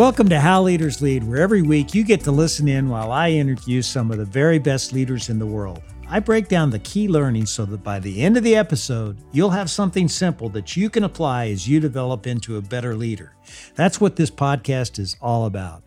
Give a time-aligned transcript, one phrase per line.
[0.00, 3.32] Welcome to How Leaders Lead, where every week you get to listen in while I
[3.32, 5.82] interview some of the very best leaders in the world.
[6.08, 9.50] I break down the key learnings so that by the end of the episode, you'll
[9.50, 13.36] have something simple that you can apply as you develop into a better leader.
[13.74, 15.82] That's what this podcast is all about.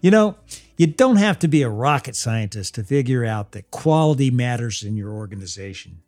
[0.00, 0.36] You know,
[0.78, 4.96] you don't have to be a rocket scientist to figure out that quality matters in
[4.96, 6.00] your organization.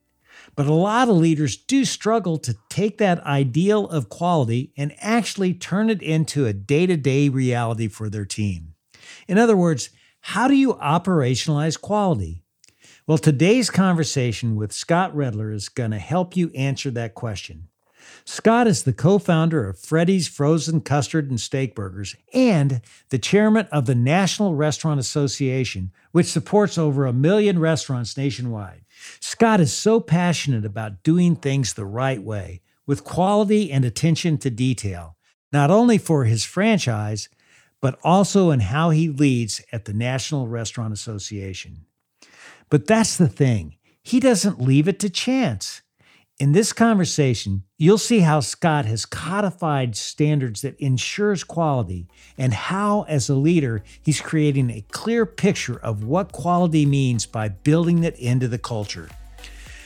[0.57, 5.53] But a lot of leaders do struggle to take that ideal of quality and actually
[5.53, 8.75] turn it into a day to day reality for their team.
[9.29, 9.91] In other words,
[10.21, 12.43] how do you operationalize quality?
[13.07, 17.69] Well, today's conversation with Scott Redler is going to help you answer that question.
[18.29, 22.81] Scott is the co founder of Freddy's Frozen Custard and Steak Burgers and
[23.11, 28.85] the chairman of the National Restaurant Association, which supports over a million restaurants nationwide.
[29.21, 34.51] Scott is so passionate about doing things the right way, with quality and attention to
[34.51, 35.17] detail,
[35.53, 37.29] not only for his franchise,
[37.81, 41.87] but also in how he leads at the National Restaurant Association.
[42.71, 45.83] But that's the thing, he doesn't leave it to chance.
[46.39, 53.07] In this conversation, you'll see how Scott has codified standards that ensures quality and how
[53.09, 58.19] as a leader, he's creating a clear picture of what quality means by building it
[58.19, 59.09] into the culture.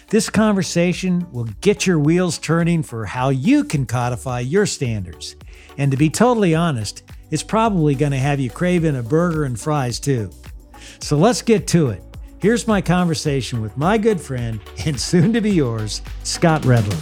[0.09, 5.37] This conversation will get your wheels turning for how you can codify your standards.
[5.79, 9.59] And to be totally honest, it's probably going to have you craving a burger and
[9.59, 10.31] fries too.
[10.99, 12.03] So let's get to it.
[12.41, 16.97] Here's my conversation with my good friend and soon to be yours, Scott Redler.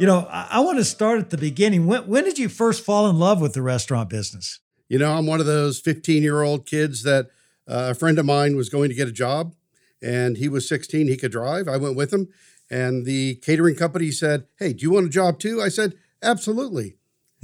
[0.00, 1.86] You know, I, I, want to start at the beginning.
[1.86, 4.60] When, when did you first fall in love with the restaurant business?
[4.88, 7.26] You know, I'm one of those 15 year old kids that
[7.68, 9.54] uh, a friend of mine was going to get a job
[10.00, 11.06] and he was 16.
[11.06, 11.68] He could drive.
[11.68, 12.28] I went with him.
[12.70, 15.60] And the catering company said, Hey, do you want a job too?
[15.60, 16.96] I said, Absolutely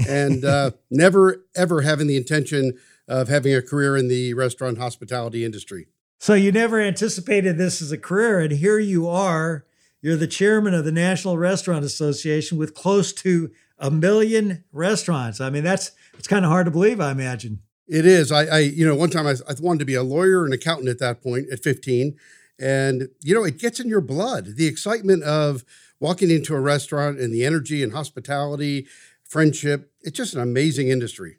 [0.07, 5.45] and uh, never ever having the intention of having a career in the restaurant hospitality
[5.45, 5.87] industry.
[6.21, 9.65] So you never anticipated this as a career, and here you are.
[10.01, 15.41] You're the chairman of the National Restaurant Association with close to a million restaurants.
[15.41, 17.01] I mean, that's it's kind of hard to believe.
[17.01, 18.31] I imagine it is.
[18.31, 20.89] I, I you know, one time I, I wanted to be a lawyer and accountant
[20.89, 22.17] at that point at 15,
[22.59, 24.57] and you know, it gets in your blood.
[24.57, 25.65] The excitement of
[26.01, 28.87] walking into a restaurant and the energy and hospitality
[29.29, 29.93] friendship.
[30.01, 31.37] It's just an amazing industry.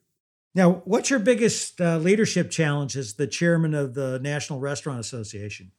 [0.55, 5.71] Now, what's your biggest uh, leadership challenge as the chairman of the National Restaurant Association?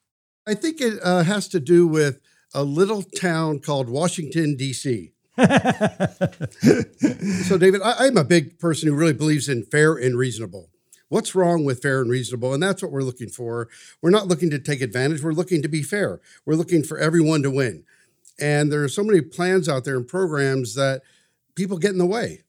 [0.46, 2.20] I think it uh, has to do with
[2.54, 5.12] a little town called Washington, D.C.
[5.38, 5.46] so,
[7.58, 10.70] David, I, I'm a big person who really believes in fair and reasonable.
[11.08, 12.54] What's wrong with fair and reasonable?
[12.54, 13.68] And that's what we're looking for.
[14.00, 16.20] We're not looking to take advantage, we're looking to be fair.
[16.46, 17.84] We're looking for everyone to win.
[18.40, 21.02] And there are so many plans out there and programs that
[21.60, 22.42] people get in the way.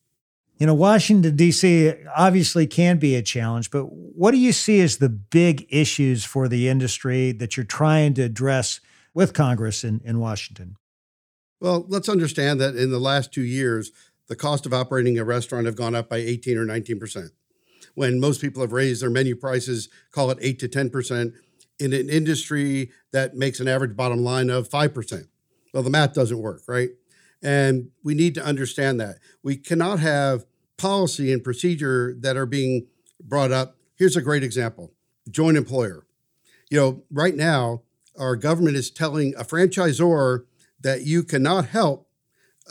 [0.58, 1.92] You know, Washington, D.C.
[2.16, 6.48] obviously can be a challenge, but what do you see as the big issues for
[6.48, 8.80] the industry that you're trying to address
[9.14, 10.76] with Congress in, in Washington?
[11.60, 13.92] Well, let's understand that in the last two years,
[14.28, 17.32] the cost of operating a restaurant have gone up by 18 or 19 percent.
[17.96, 21.34] When most people have raised their menu prices, call it 8 to 10 percent,
[21.80, 25.28] in an industry that makes an average bottom line of 5 percent.
[25.74, 26.90] Well, the math doesn't work, right?
[27.42, 29.18] And we need to understand that.
[29.44, 30.46] We cannot have
[30.78, 32.88] policy and procedure that are being
[33.24, 33.78] brought up.
[33.96, 34.92] Here's a great example
[35.30, 36.06] joint employer.
[36.70, 37.84] You know, right now,
[38.18, 40.46] our government is telling a franchisor
[40.80, 42.08] that you cannot help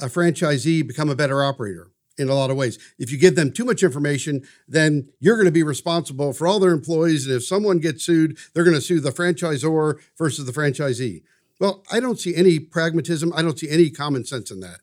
[0.00, 2.78] a franchisee become a better operator in a lot of ways.
[2.98, 6.58] If you give them too much information, then you're going to be responsible for all
[6.58, 7.26] their employees.
[7.26, 11.22] And if someone gets sued, they're going to sue the franchisor versus the franchisee.
[11.60, 13.32] Well, I don't see any pragmatism.
[13.36, 14.80] I don't see any common sense in that.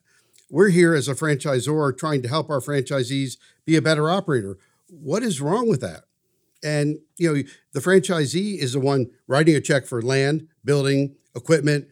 [0.48, 4.56] We're here as a franchisor trying to help our franchisees be a better operator.
[4.88, 6.04] What is wrong with that?
[6.62, 11.88] And you know, the franchisee is the one writing a check for land, building, equipment,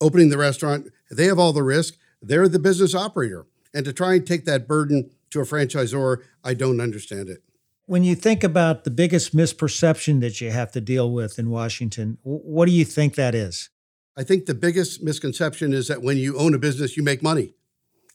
[0.00, 0.88] opening the restaurant.
[1.10, 1.94] They have all the risk.
[2.22, 3.46] They're the business operator.
[3.74, 7.42] And to try and take that burden to a franchisor, I don't understand it.
[7.86, 12.18] When you think about the biggest misperception that you have to deal with in Washington,
[12.22, 13.70] what do you think that is?
[14.16, 17.52] I think the biggest misconception is that when you own a business, you make money.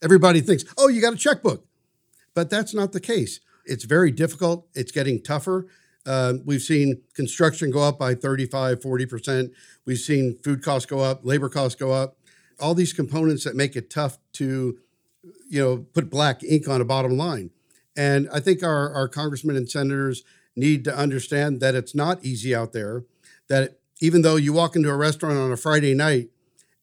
[0.03, 1.65] Everybody thinks, oh, you got a checkbook.
[2.33, 3.39] But that's not the case.
[3.65, 4.67] It's very difficult.
[4.73, 5.67] It's getting tougher.
[6.05, 9.51] Uh, we've seen construction go up by 35, 40%.
[9.85, 12.17] We've seen food costs go up, labor costs go up.
[12.59, 14.79] All these components that make it tough to,
[15.49, 17.51] you know, put black ink on a bottom line.
[17.95, 20.23] And I think our, our congressmen and senators
[20.55, 23.03] need to understand that it's not easy out there,
[23.47, 26.29] that even though you walk into a restaurant on a Friday night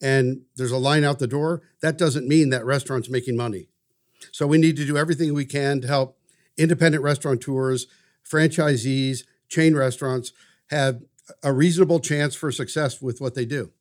[0.00, 3.69] and there's a line out the door, that doesn't mean that restaurant's making money.
[4.32, 6.19] So we need to do everything we can to help
[6.56, 7.87] independent restaurateurs,
[8.25, 10.32] franchisees, chain restaurants
[10.70, 11.03] have
[11.43, 13.73] a reasonable chance for success with what they do.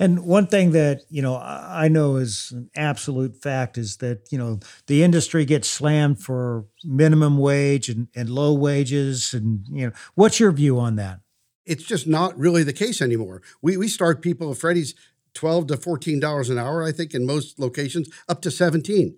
[0.00, 4.38] And one thing that, you know, I know is an absolute fact is that, you
[4.38, 9.32] know, the industry gets slammed for minimum wage and, and low wages.
[9.32, 11.20] And, you know, what's your view on that?
[11.66, 13.42] It's just not really the case anymore.
[13.62, 14.94] We, we start people at Freddy's
[15.34, 19.16] 12 to $14 an hour, I think, in most locations, up to 17.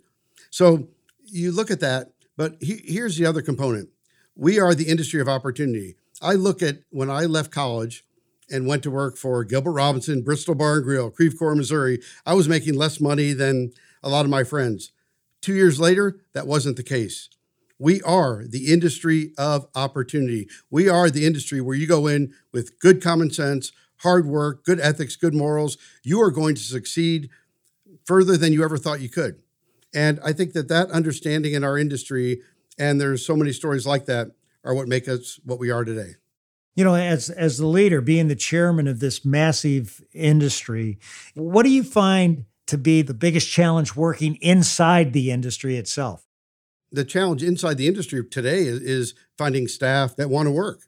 [0.51, 0.89] So
[1.25, 3.91] you look at that, but he, here's the other component.
[4.35, 5.97] We are the industry of opportunity.
[6.23, 8.05] I look at when I left college,
[8.51, 12.35] and went to work for Gilbert Robinson, Bristol Bar and Grill, Creve Coeur, Missouri, I
[12.35, 13.73] was making less money than
[14.03, 14.93] a lot of my friends.
[15.41, 17.29] Two years later, that wasn't the case.
[17.79, 20.49] We are the industry of opportunity.
[20.71, 24.81] We are the industry where you go in with good common sense, hard work, good
[24.81, 25.77] ethics, good morals.
[26.03, 27.31] You are going to succeed
[28.05, 29.43] further than you ever thought you could.
[29.95, 32.43] And I think that that understanding in our industry,
[32.79, 34.33] and there's so many stories like that,
[34.65, 36.17] are what make us what we are today
[36.75, 40.99] you know as as the leader being the chairman of this massive industry
[41.35, 46.26] what do you find to be the biggest challenge working inside the industry itself
[46.97, 50.83] the challenge inside the industry today is, is finding staff that want to work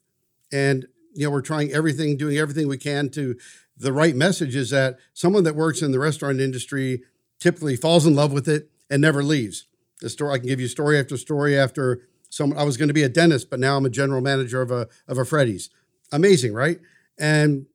[0.51, 3.35] and you know we're trying everything doing everything we can to
[3.77, 7.03] the right message is that someone that works in the restaurant industry
[7.39, 9.67] typically falls in love with it and never leaves
[10.01, 12.93] the story i can give you story after story after someone i was going to
[12.93, 15.69] be a dentist but now i'm a general manager of a of a freddy's
[16.11, 16.79] amazing, right?
[17.17, 17.65] And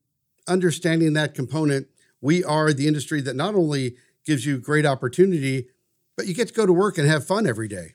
[0.48, 1.88] understanding that component,
[2.20, 5.68] we are the industry that not only gives you great opportunity,
[6.16, 7.93] but you get to go to work and have fun every day.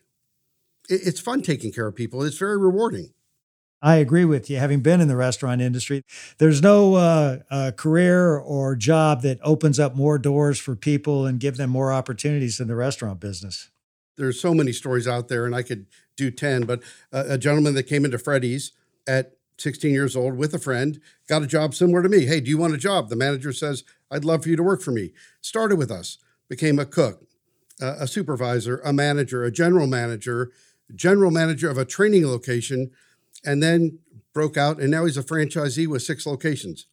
[0.89, 2.23] It's fun taking care of people.
[2.23, 3.13] It's very rewarding.
[3.81, 4.57] I agree with you.
[4.57, 6.03] Having been in the restaurant industry,
[6.37, 11.39] there's no uh, uh, career or job that opens up more doors for people and
[11.39, 13.69] give them more opportunities than the restaurant business.
[14.17, 15.85] There's so many stories out there, and I could
[16.17, 16.83] do 10, but
[17.13, 18.73] a gentleman that came into Freddy's
[19.07, 22.25] at 16 years old with a friend, got a job similar to me.
[22.25, 23.07] Hey, do you want a job?
[23.07, 25.11] The manager says, I'd love for you to work for me.
[25.41, 26.17] Started with us,
[26.49, 27.23] became a cook,
[27.79, 30.51] a supervisor, a manager, a general manager,
[30.95, 32.91] general manager of a training location,
[33.45, 33.99] and then
[34.33, 34.79] broke out.
[34.79, 36.87] And now he's a franchisee with six locations.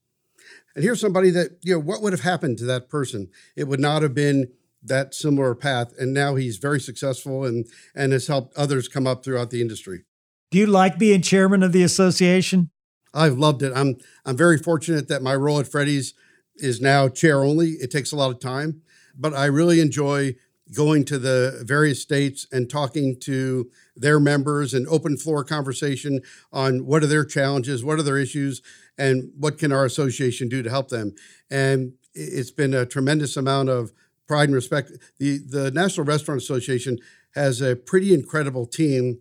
[0.74, 3.28] And here's somebody that, you know, what would have happened to that person?
[3.56, 4.52] It would not have been
[4.82, 5.92] that similar path.
[5.98, 10.04] And now he's very successful and, and has helped others come up throughout the industry.
[10.50, 12.70] Do you like being chairman of the association?
[13.12, 13.72] I've loved it.
[13.74, 16.14] I'm I'm very fortunate that my role at Freddy's
[16.56, 17.70] is now chair only.
[17.70, 18.82] It takes a lot of time,
[19.16, 20.36] but I really enjoy
[20.74, 26.20] going to the various states and talking to their members and open floor conversation
[26.52, 28.62] on what are their challenges, what are their issues,
[28.98, 31.14] and what can our association do to help them.
[31.50, 33.92] And it's been a tremendous amount of
[34.26, 34.92] pride and respect.
[35.18, 36.98] The the National Restaurant Association
[37.34, 39.20] has a pretty incredible team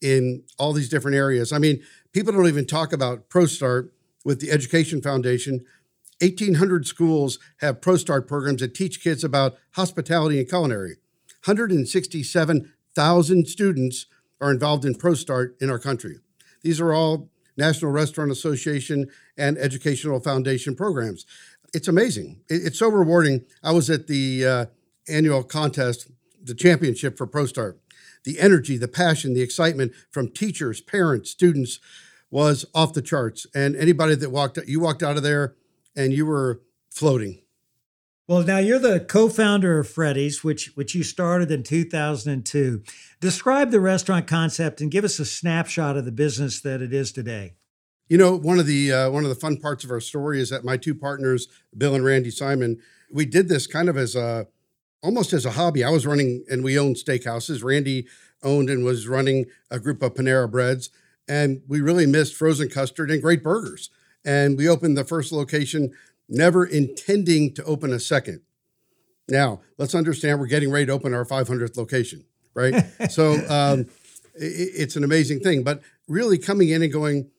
[0.00, 1.52] in all these different areas.
[1.52, 1.82] I mean,
[2.12, 3.88] people don't even talk about ProStart
[4.24, 5.64] with the Education Foundation.
[6.20, 10.96] 1,800 schools have ProStart programs that teach kids about hospitality and culinary.
[11.44, 14.06] 167,000 students
[14.40, 16.18] are involved in ProStart in our country.
[16.62, 21.26] These are all National Restaurant Association and Educational Foundation programs.
[21.72, 22.40] It's amazing.
[22.48, 23.44] It's so rewarding.
[23.62, 24.66] I was at the uh,
[25.08, 26.10] annual contest,
[26.42, 27.76] the championship for ProStart
[28.24, 31.78] the energy, the passion, the excitement from teachers, parents, students
[32.30, 33.46] was off the charts.
[33.54, 35.54] And anybody that walked, you walked out of there
[35.96, 37.40] and you were floating.
[38.26, 42.82] Well, now you're the co-founder of Freddy's, which which you started in 2002.
[43.20, 47.12] Describe the restaurant concept and give us a snapshot of the business that it is
[47.12, 47.52] today.
[48.08, 50.48] You know, one of the uh, one of the fun parts of our story is
[50.50, 52.80] that my two partners, Bill and Randy Simon,
[53.12, 54.46] we did this kind of as a
[55.02, 55.84] almost as a hobby.
[55.84, 57.62] I was running, and we owned steakhouses.
[57.62, 58.06] Randy
[58.42, 60.88] owned and was running a group of Panera Breads,
[61.28, 63.90] and we really missed frozen custard and great burgers.
[64.24, 65.92] And we opened the first location,
[66.28, 68.40] never intending to open a second.
[69.28, 72.84] Now, let's understand we're getting ready to open our 500th location, right?
[73.10, 73.80] so um,
[74.34, 75.62] it, it's an amazing thing.
[75.62, 77.30] But really coming in and going,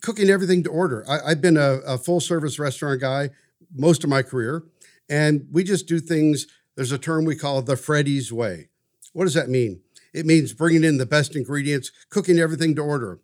[0.00, 1.04] cooking everything to order.
[1.08, 3.30] I, have been a, a full service restaurant guy
[3.74, 4.62] most of my career,
[5.10, 6.46] and we just do things
[6.78, 8.68] there's a term we call the Freddy's way.
[9.12, 9.80] What does that mean?
[10.14, 13.18] It means bringing in the best ingredients, cooking everything to order.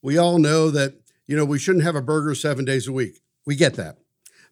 [0.00, 0.94] We all know that,
[1.26, 3.20] you know, we shouldn't have a burger seven days a week.
[3.46, 3.98] We get that.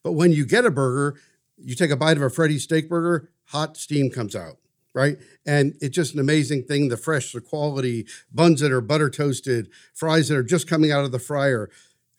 [0.03, 1.19] But when you get a burger,
[1.57, 4.57] you take a bite of a Freddy's steak burger, hot steam comes out,
[4.95, 5.19] right?
[5.47, 9.69] And it's just an amazing thing the fresh, the quality, buns that are butter toasted,
[9.95, 11.71] fries that are just coming out of the fryer.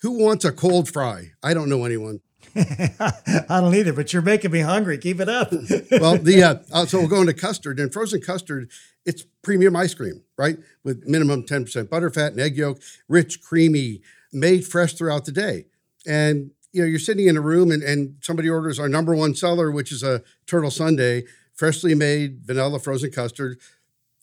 [0.02, 1.32] Who wants a cold fry?
[1.42, 2.22] I don't know anyone.
[2.56, 4.98] I don't either, but you're making me hungry.
[4.98, 5.52] Keep it up.
[5.92, 8.70] well, the uh, uh, so we'll go into custard and frozen custard.
[9.06, 10.58] It's premium ice cream, right?
[10.84, 14.02] With minimum 10% butterfat and egg yolk, rich, creamy,
[14.34, 15.66] made fresh throughout the day.
[16.06, 19.36] And you know, you're sitting in a room and, and somebody orders our number one
[19.36, 21.22] seller, which is a turtle sundae,
[21.54, 23.60] freshly made vanilla frozen custard,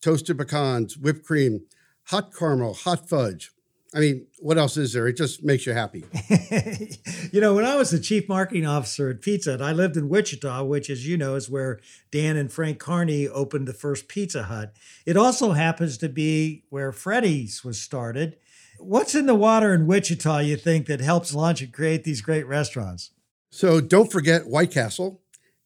[0.03, 1.65] toasted pecans, whipped cream,
[2.07, 3.53] hot caramel, hot fudge.
[3.93, 5.09] I mean, what else is there?
[5.09, 6.05] It just makes you happy.
[7.33, 10.09] you know, when I was the chief marketing officer at Pizza Hut, I lived in
[10.09, 11.81] Wichita, which, as you know, is where
[12.13, 14.75] Dan and Frank Carney opened the first Pizza Hut.
[15.07, 18.37] It also happens to be where Freddy's was started.
[18.81, 22.47] What's in the water in Wichita, you think, that helps launch and create these great
[22.47, 23.11] restaurants?
[23.51, 25.21] So don't forget White Castle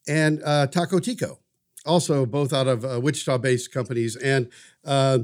[0.07, 1.39] and uh, Taco Tico,
[1.85, 4.15] also both out of uh, Wichita based companies.
[4.15, 4.49] And,
[4.83, 5.19] uh,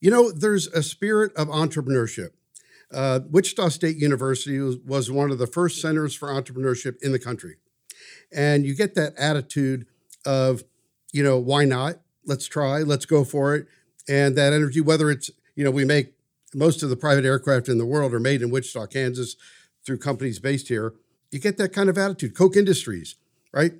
[0.00, 2.30] you know, there's a spirit of entrepreneurship.
[2.92, 7.18] Uh, Wichita State University was, was one of the first centers for entrepreneurship in the
[7.18, 7.56] country.
[8.32, 9.86] And you get that attitude
[10.24, 10.64] of,
[11.12, 11.96] you know, why not?
[12.24, 13.66] Let's try, let's go for it.
[14.08, 16.14] And that energy, whether it's, you know, we make
[16.58, 19.36] most of the private aircraft in the world are made in Wichita, Kansas
[19.84, 20.94] through companies based here.
[21.30, 22.34] You get that kind of attitude.
[22.34, 23.14] Koch Industries,
[23.52, 23.72] right?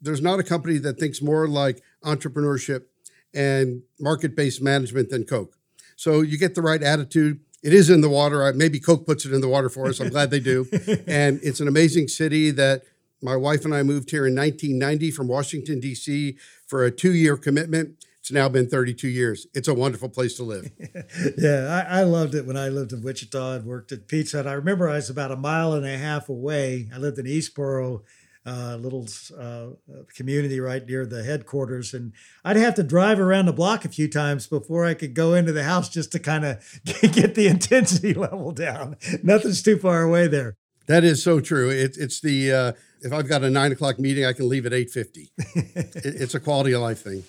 [0.00, 2.84] There's not a company that thinks more like entrepreneurship
[3.32, 5.54] and market based management than Koch.
[5.96, 7.40] So you get the right attitude.
[7.62, 8.52] It is in the water.
[8.54, 10.00] Maybe Koch puts it in the water for us.
[10.00, 10.66] I'm glad they do.
[11.06, 12.84] and it's an amazing city that
[13.22, 16.36] my wife and I moved here in 1990 from Washington, D.C.
[16.66, 18.04] for a two year commitment.
[18.30, 19.48] It's now been 32 years.
[19.54, 20.70] It's a wonderful place to live.
[21.36, 24.46] yeah, I, I, loved it when I lived in Wichita and worked at Pizza Hut.
[24.46, 26.88] I remember I was about a mile and a half away.
[26.94, 28.02] I lived in Eastborough,
[28.46, 29.70] a uh, little uh,
[30.14, 32.12] community right near the headquarters, and
[32.44, 35.50] I'd have to drive around the block a few times before I could go into
[35.50, 38.96] the house just to kind of get the intensity level down.
[39.24, 40.56] Nothing's too far away there.
[40.90, 41.70] That is so true.
[41.70, 44.72] It, it's the uh, if I've got a nine o'clock meeting, I can leave at
[44.72, 45.30] eight fifty.
[45.38, 47.22] it, it's a quality of life thing.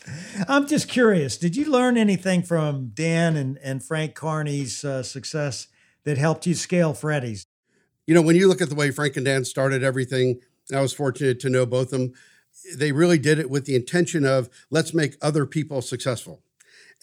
[0.47, 1.37] I'm just curious.
[1.37, 5.67] Did you learn anything from Dan and and Frank Carney's uh, success
[6.05, 7.45] that helped you scale Freddy's?
[8.07, 10.39] You know, when you look at the way Frank and Dan started everything,
[10.73, 12.13] I was fortunate to know both of them.
[12.75, 16.41] They really did it with the intention of let's make other people successful.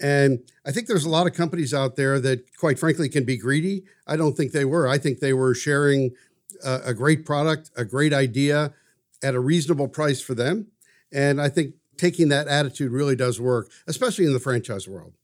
[0.01, 3.37] And I think there's a lot of companies out there that, quite frankly, can be
[3.37, 3.85] greedy.
[4.07, 4.87] I don't think they were.
[4.87, 6.13] I think they were sharing
[6.65, 8.73] a, a great product, a great idea
[9.23, 10.69] at a reasonable price for them.
[11.13, 15.15] And I think taking that attitude really does work, especially in the franchise world.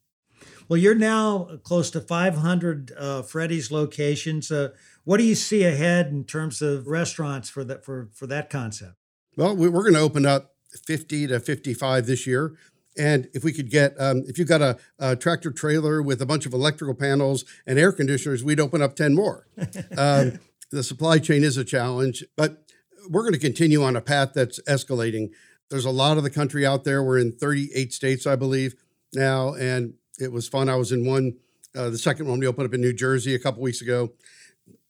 [0.68, 4.50] Well, you're now close to 500 uh, Freddy's locations.
[4.50, 4.70] Uh,
[5.04, 8.94] what do you see ahead in terms of restaurants for that for for that concept?
[9.36, 10.54] Well, we're going to open up
[10.86, 12.56] 50 to 55 this year.
[12.96, 16.26] And if we could get, um, if you've got a, a, tractor trailer with a
[16.26, 19.46] bunch of electrical panels and air conditioners, we'd open up 10 more.
[19.98, 20.38] Um,
[20.70, 22.64] the supply chain is a challenge, but
[23.08, 25.30] we're going to continue on a path that's escalating.
[25.70, 27.02] There's a lot of the country out there.
[27.02, 28.74] We're in 38 states, I believe,
[29.12, 30.68] now, and it was fun.
[30.68, 31.36] I was in one,
[31.76, 34.12] uh, the second one we opened up in New Jersey a couple weeks ago.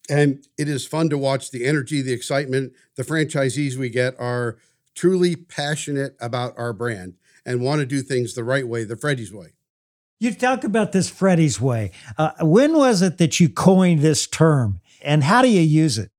[0.09, 2.73] And it is fun to watch the energy, the excitement.
[2.95, 4.57] The franchisees we get are
[4.93, 7.15] truly passionate about our brand
[7.45, 9.53] and want to do things the right way, the Freddy's way.
[10.19, 11.91] You talk about this Freddy's way.
[12.17, 14.79] Uh, when was it that you coined this term?
[15.05, 16.11] And how do you use it?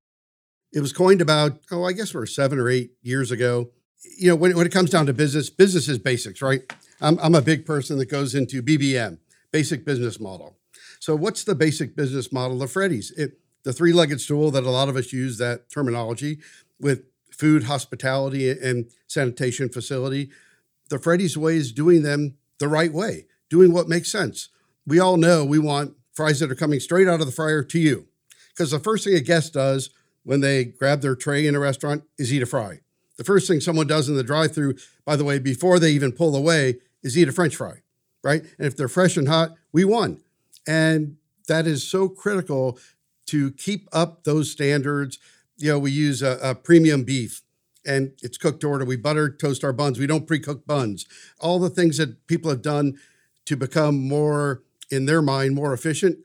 [0.73, 3.71] It was coined about, oh, I guess we're seven or eight years ago.
[4.17, 6.61] You know, when, when it comes down to business, business is basics, right?
[7.01, 9.19] I'm, I'm a big person that goes into BBM,
[9.51, 10.57] basic business model.
[10.99, 13.11] So, what's the basic business model of Freddy's?
[13.11, 16.39] It, the three legged stool that a lot of us use that terminology
[16.79, 20.29] with food, hospitality, and sanitation facility.
[20.89, 24.49] The Freddy's way is doing them the right way, doing what makes sense.
[24.85, 27.79] We all know we want fries that are coming straight out of the fryer to
[27.79, 28.07] you.
[28.57, 29.91] Because the first thing a guest does
[30.23, 32.79] when they grab their tray in a restaurant is eat a fry.
[33.17, 36.11] The first thing someone does in the drive through, by the way, before they even
[36.11, 37.81] pull away, is eat a french fry,
[38.23, 38.41] right?
[38.41, 40.21] And if they're fresh and hot, we won.
[40.67, 42.79] And that is so critical
[43.27, 45.19] to keep up those standards.
[45.57, 47.43] You know, we use a, a premium beef
[47.85, 48.85] and it's cooked to order.
[48.85, 49.99] We butter toast our buns.
[49.99, 51.05] We don't pre-cook buns.
[51.39, 52.97] All the things that people have done
[53.45, 56.19] to become more, in their mind, more efficient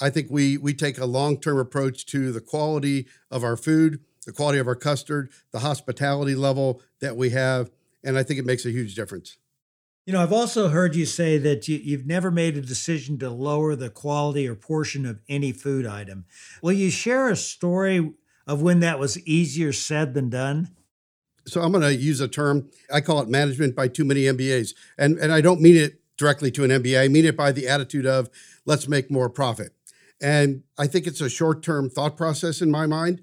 [0.00, 4.32] I think we we take a long-term approach to the quality of our food, the
[4.32, 7.70] quality of our custard, the hospitality level that we have,
[8.02, 9.36] and I think it makes a huge difference.
[10.06, 13.30] You know, I've also heard you say that you, have never made a decision to
[13.30, 16.24] lower the quality or portion of any food item.
[16.62, 18.14] Will you share a story
[18.46, 20.70] of when that was easier said than done?
[21.46, 24.74] So I'm going to use a term I call it management by too many MBAs,
[24.98, 27.02] and and I don't mean it directly to an MBA.
[27.02, 28.30] I mean it by the attitude of
[28.66, 29.72] let's make more profit.
[30.22, 33.22] And I think it's a short term thought process in my mind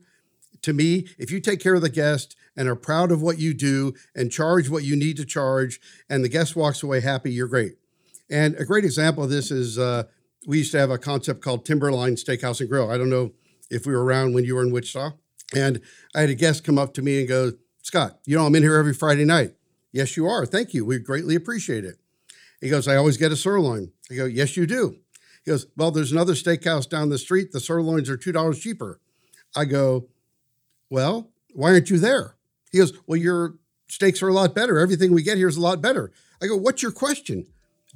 [0.64, 3.54] to me, if you take care of the guest and are proud of what you
[3.54, 7.48] do and charge what you need to charge, and the guest walks away happy, you're
[7.48, 7.76] great.
[8.30, 10.04] And a great example of this is uh,
[10.46, 12.92] we used to have a concept called Timberline Steakhouse and Grill.
[12.92, 13.32] I don't know
[13.70, 15.12] if we were around when you were in Wichita.
[15.56, 15.82] And
[16.14, 18.64] I had a guest come up to me and go, Scott, you know, I'm in
[18.64, 19.54] here every Friday night.
[19.94, 20.46] Yes, you are.
[20.46, 20.84] Thank you.
[20.84, 21.96] We greatly appreciate it.
[22.60, 23.94] He goes, I always get a sirloin.
[24.12, 24.98] I go, Yes, you do.
[25.48, 27.54] He goes, Well, there's another steakhouse down the street.
[27.54, 29.00] The sirloins are $2 cheaper.
[29.56, 30.10] I go,
[30.90, 32.36] Well, why aren't you there?
[32.70, 33.56] He goes, Well, your
[33.88, 34.78] steaks are a lot better.
[34.78, 36.12] Everything we get here is a lot better.
[36.42, 37.48] I go, What's your question?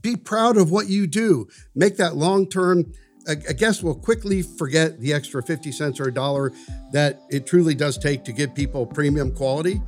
[0.01, 1.49] Be proud of what you do.
[1.75, 2.93] Make that long term.
[3.27, 6.53] A, guest will quickly forget the extra 50 cents or a dollar
[6.91, 9.79] that it truly does take to give people premium quality,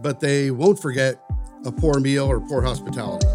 [0.00, 1.20] but they won't forget
[1.66, 3.26] a poor meal or poor hospitality.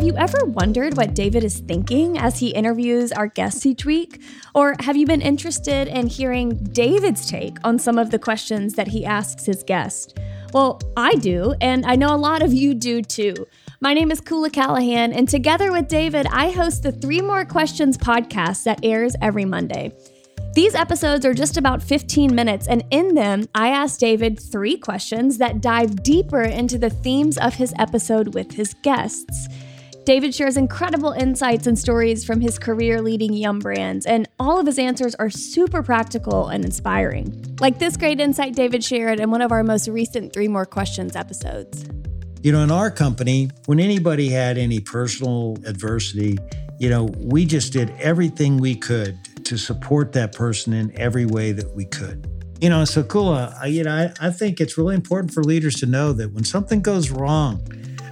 [0.00, 4.22] Have you ever wondered what David is thinking as he interviews our guests each week?
[4.54, 8.88] Or have you been interested in hearing David's take on some of the questions that
[8.88, 10.14] he asks his guests?
[10.54, 13.34] Well, I do, and I know a lot of you do too.
[13.82, 17.98] My name is Kula Callahan, and together with David, I host the Three More Questions
[17.98, 19.92] podcast that airs every Monday.
[20.54, 25.36] These episodes are just about 15 minutes, and in them, I ask David three questions
[25.36, 29.46] that dive deeper into the themes of his episode with his guests.
[30.04, 34.66] David shares incredible insights and stories from his career leading Yum brands, and all of
[34.66, 37.56] his answers are super practical and inspiring.
[37.60, 41.16] Like this great insight David shared in one of our most recent Three More Questions
[41.16, 41.84] episodes.
[42.42, 46.38] You know, in our company, when anybody had any personal adversity,
[46.78, 51.52] you know, we just did everything we could to support that person in every way
[51.52, 52.26] that we could.
[52.62, 55.76] You know, so Kula, I, you know, I, I think it's really important for leaders
[55.76, 57.62] to know that when something goes wrong,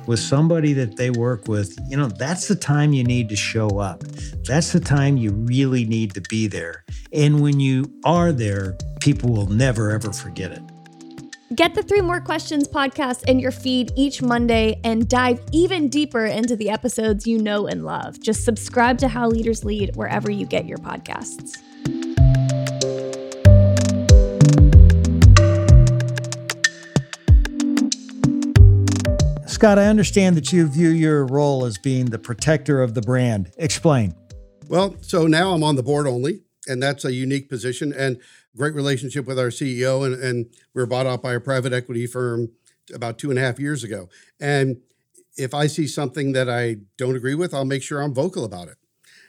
[0.08, 3.78] with somebody that they work with, you know, that's the time you need to show
[3.78, 4.02] up.
[4.46, 6.82] That's the time you really need to be there.
[7.12, 10.62] And when you are there, people will never, ever forget it.
[11.54, 16.24] Get the Three More Questions podcast in your feed each Monday and dive even deeper
[16.24, 18.18] into the episodes you know and love.
[18.18, 21.58] Just subscribe to How Leaders Lead wherever you get your podcasts.
[29.58, 33.50] Scott, I understand that you view your role as being the protector of the brand.
[33.56, 34.14] Explain.
[34.68, 38.20] Well, so now I'm on the board only, and that's a unique position and
[38.56, 40.06] great relationship with our CEO.
[40.06, 42.50] And, and we were bought out by a private equity firm
[42.94, 44.08] about two and a half years ago.
[44.38, 44.76] And
[45.36, 48.68] if I see something that I don't agree with, I'll make sure I'm vocal about
[48.68, 48.76] it.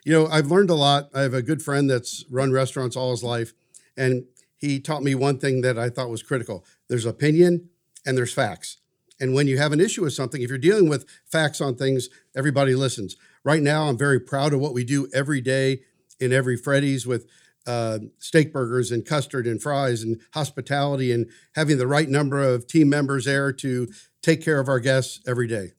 [0.05, 1.09] You know, I've learned a lot.
[1.11, 3.55] I have a good friend that's run restaurants all his life,
[3.97, 4.25] and
[4.57, 7.69] he taught me one thing that I thought was critical there's opinion
[8.05, 8.78] and there's facts.
[9.19, 12.09] And when you have an issue with something, if you're dealing with facts on things,
[12.35, 13.15] everybody listens.
[13.43, 15.81] Right now, I'm very proud of what we do every day
[16.19, 17.27] in every Freddy's with
[17.67, 22.67] uh, steak burgers and custard and fries and hospitality and having the right number of
[22.67, 23.87] team members there to
[24.21, 25.73] take care of our guests every day.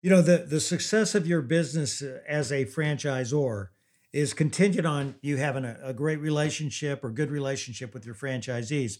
[0.00, 3.68] You know, the, the success of your business uh, as a franchisor
[4.12, 8.98] is contingent on you having a, a great relationship or good relationship with your franchisees.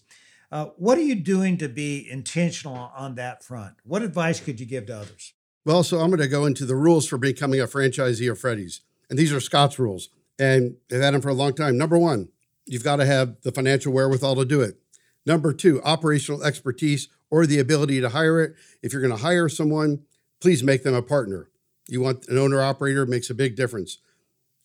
[0.50, 3.74] Uh, what are you doing to be intentional on that front?
[3.84, 5.34] What advice could you give to others?
[5.64, 8.80] Well, so I'm going to go into the rules for becoming a franchisee of Freddy's.
[9.10, 10.08] And these are Scott's rules.
[10.38, 11.76] And they've had them for a long time.
[11.76, 12.28] Number one,
[12.64, 14.78] you've got to have the financial wherewithal to do it.
[15.26, 18.54] Number two, operational expertise or the ability to hire it.
[18.82, 20.04] If you're going to hire someone,
[20.40, 21.50] please make them a partner.
[21.88, 23.98] You want an owner operator, makes a big difference.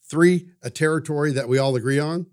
[0.02, 2.28] Three, a territory that we all agree on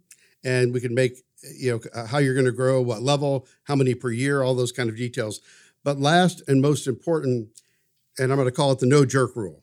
[0.44, 1.18] and we can make
[1.58, 4.54] you know uh, how you're going to grow what level how many per year all
[4.54, 5.40] those kind of details.
[5.82, 7.48] But last and most important
[8.18, 9.62] and i'm going to call it the no jerk rule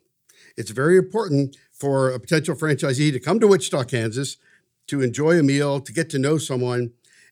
[0.56, 4.38] it's very important for a potential franchisee to come to wichita kansas
[4.88, 6.92] to enjoy a meal to get to know someone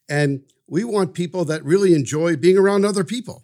[0.10, 3.44] and we want people that really enjoy being around other people.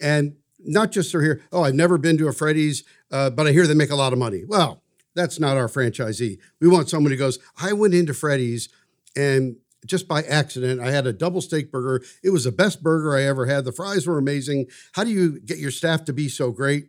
[0.00, 3.52] And not just are here oh i've never been to a freddy's uh, but i
[3.52, 4.44] hear they make a lot of money.
[4.44, 4.82] Well
[5.14, 6.38] that's not our franchisee.
[6.60, 8.68] We want someone who goes i went into freddy's
[9.16, 10.80] and just by accident.
[10.80, 12.04] I had a double steak burger.
[12.22, 13.64] It was the best burger I ever had.
[13.64, 14.66] The fries were amazing.
[14.92, 16.88] How do you get your staff to be so great?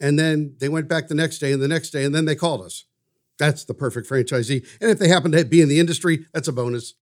[0.00, 2.34] And then they went back the next day and the next day, and then they
[2.34, 2.84] called us.
[3.38, 4.66] That's the perfect franchisee.
[4.80, 6.94] And if they happen to be in the industry, that's a bonus.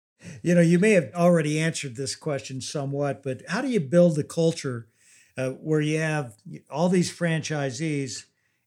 [0.43, 4.19] You know, you may have already answered this question somewhat, but how do you build
[4.19, 4.89] a culture
[5.37, 6.35] uh, where you have
[6.71, 8.25] all these franchisees,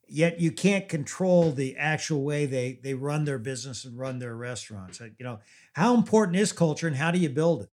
[0.10, 4.36] yet you can't control the actual way they they run their business and run their
[4.36, 5.00] restaurants?
[5.00, 5.40] You know,
[5.74, 7.70] how important is culture and how do you build it?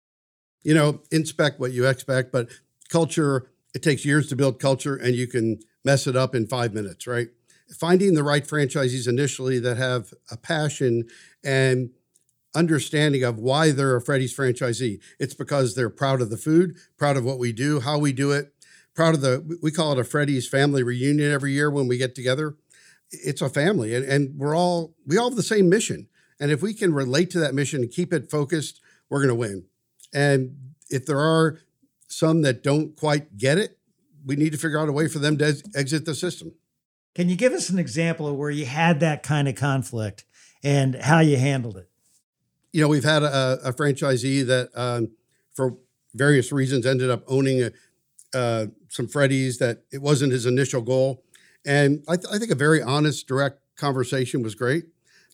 [0.63, 2.49] You know, inspect what you expect, but
[2.89, 6.73] culture, it takes years to build culture and you can mess it up in five
[6.73, 7.29] minutes, right?
[7.79, 11.09] Finding the right franchisees initially that have a passion
[11.43, 11.91] and
[12.55, 15.01] understanding of why they're a Freddy's franchisee.
[15.19, 18.31] It's because they're proud of the food, proud of what we do, how we do
[18.31, 18.53] it,
[18.95, 22.15] proud of the, we call it a Freddy's family reunion every year when we get
[22.15, 22.57] together.
[23.11, 26.09] It's a family and, and we're all, we all have the same mission.
[26.41, 29.35] And if we can relate to that mission and keep it focused, we're going to
[29.35, 29.65] win.
[30.13, 30.57] And
[30.91, 31.59] if there are
[32.09, 33.79] some that don't quite get it,
[34.25, 36.53] we need to figure out a way for them to exit the system.
[37.15, 40.25] Can you give us an example of where you had that kind of conflict
[40.63, 41.89] and how you handled it?
[42.73, 45.11] You know, we've had a, a franchisee that, um,
[45.55, 45.77] for
[46.15, 47.71] various reasons, ended up owning a,
[48.35, 51.25] uh, some Freddy's that it wasn't his initial goal.
[51.65, 54.85] And I, th- I think a very honest, direct conversation was great.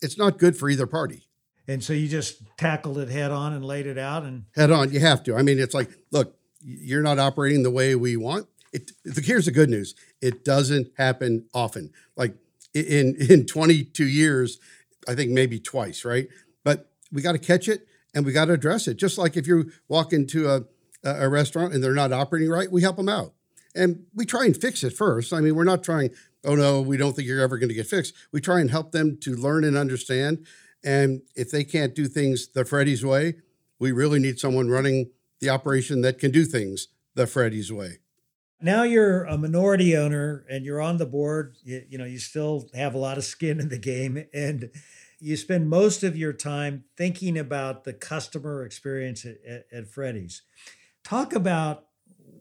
[0.02, 1.28] It's not good for either party.
[1.66, 4.90] And so you just tackled it head on and laid it out and head on.
[4.90, 5.36] You have to.
[5.36, 8.46] I mean, it's like, look, you're not operating the way we want.
[8.72, 9.94] It, here's the good news.
[10.20, 11.92] It doesn't happen often.
[12.16, 12.34] Like
[12.74, 14.58] in in 22 years,
[15.06, 16.28] I think maybe twice, right?
[16.64, 18.96] But we got to catch it and we got to address it.
[18.96, 20.64] Just like if you walk into a
[21.18, 23.34] a restaurant and they're not operating right, we help them out.
[23.74, 25.32] And we try and fix it first.
[25.32, 26.10] I mean, we're not trying,
[26.44, 28.14] oh no, we don't think you're ever going to get fixed.
[28.32, 30.46] We try and help them to learn and understand.
[30.84, 33.34] And if they can't do things the Freddy's way,
[33.78, 37.98] we really need someone running the operation that can do things the Freddy's way.
[38.60, 41.54] Now you're a minority owner and you're on the board.
[41.62, 44.70] You, you know, you still have a lot of skin in the game and
[45.20, 50.42] you spend most of your time thinking about the customer experience at, at, at Freddy's.
[51.08, 51.86] Talk about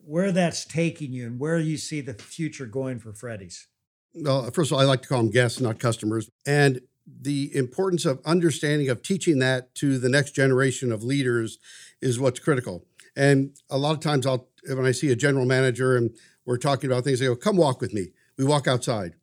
[0.03, 3.65] where that's taking you and where you see the future going for Freddy's.
[4.13, 6.29] Well, first of all, I like to call them guests, not customers.
[6.45, 11.59] And the importance of understanding of teaching that to the next generation of leaders
[12.01, 12.83] is what's critical.
[13.15, 16.13] And a lot of times I'll when I see a general manager and
[16.45, 18.07] we're talking about things, they go, come walk with me.
[18.37, 19.13] We walk outside.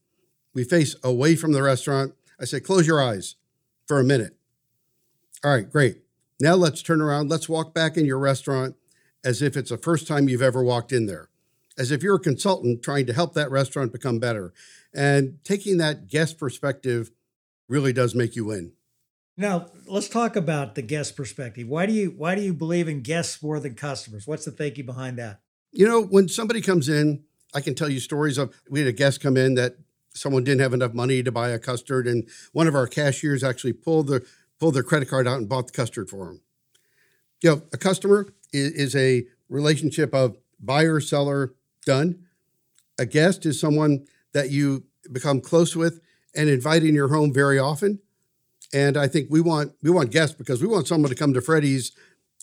[0.54, 2.14] We face away from the restaurant.
[2.40, 3.35] I say, close your eyes
[3.87, 4.38] for a minute.
[5.44, 5.98] All right, great.
[6.40, 7.28] Now let's turn around.
[7.28, 8.76] Let's walk back in your restaurant
[9.24, 11.28] as if it's the first time you've ever walked in there,
[11.78, 14.52] as if you're a consultant trying to help that restaurant become better.
[14.94, 17.10] And taking that guest perspective
[17.68, 18.72] really does make you win.
[19.37, 21.66] Now, let's talk about the guest perspective.
[21.66, 24.26] Why do you why do you believe in guests more than customers?
[24.26, 25.40] What's the thinking behind that?
[25.72, 28.92] You know, when somebody comes in, I can tell you stories of we had a
[28.92, 29.76] guest come in that
[30.12, 33.72] someone didn't have enough money to buy a custard and one of our cashiers actually
[33.72, 34.24] pulled the
[34.60, 36.40] pulled their credit card out and bought the custard for them.
[37.42, 42.25] You know, a customer is, is a relationship of buyer seller done.
[42.99, 46.01] A guest is someone that you become close with
[46.35, 48.01] and invite in your home very often
[48.75, 51.40] and I think we want we want guests because we want someone to come to
[51.40, 51.93] Freddy's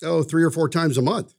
[0.01, 1.35] oh three or four times a month.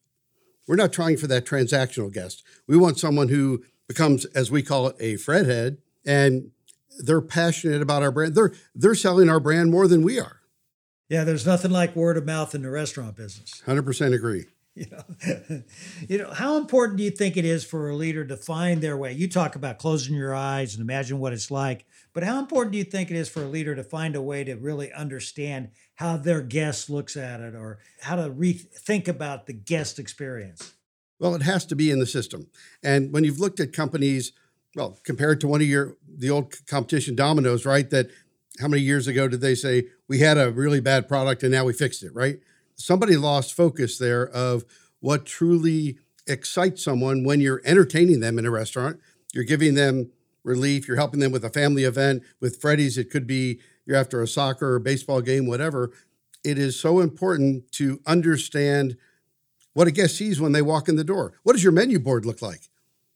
[0.69, 2.45] We're not trying for that transactional guest.
[2.69, 6.53] We want someone who becomes, as we call it, a Fred head, and
[7.01, 8.35] they're passionate about our brand.
[8.35, 10.41] They're they're selling our brand more than we are.
[11.09, 13.63] Yeah, there's nothing like word of mouth in the restaurant business.
[13.65, 14.47] Hundred percent agree.
[14.83, 15.63] You know,
[16.09, 18.97] you know, how important do you think it is for a leader to find their
[18.97, 19.13] way?
[19.13, 22.79] You talk about closing your eyes and imagine what it's like, but how important do
[22.79, 26.17] you think it is for a leader to find a way to really understand how
[26.17, 30.73] their guest looks at it or how to rethink about the guest experience?
[31.19, 32.49] Well, it has to be in the system.
[32.83, 34.33] And when you've looked at companies,
[34.75, 37.89] well, compared to one of your the old competition Domino's, right?
[37.91, 38.09] That
[38.59, 41.65] how many years ago did they say we had a really bad product and now
[41.65, 42.39] we fixed it, right?
[42.83, 44.64] Somebody lost focus there of
[45.01, 49.01] what truly excites someone when you're entertaining them in a restaurant.
[49.33, 50.11] You're giving them
[50.45, 52.23] relief, you're helping them with a family event.
[52.40, 55.92] With Freddy's, it could be you're after a soccer or baseball game, whatever.
[56.45, 58.97] It is so important to understand
[59.75, 61.35] what a guest sees when they walk in the door.
[61.45, 62.68] What does your menu board look like?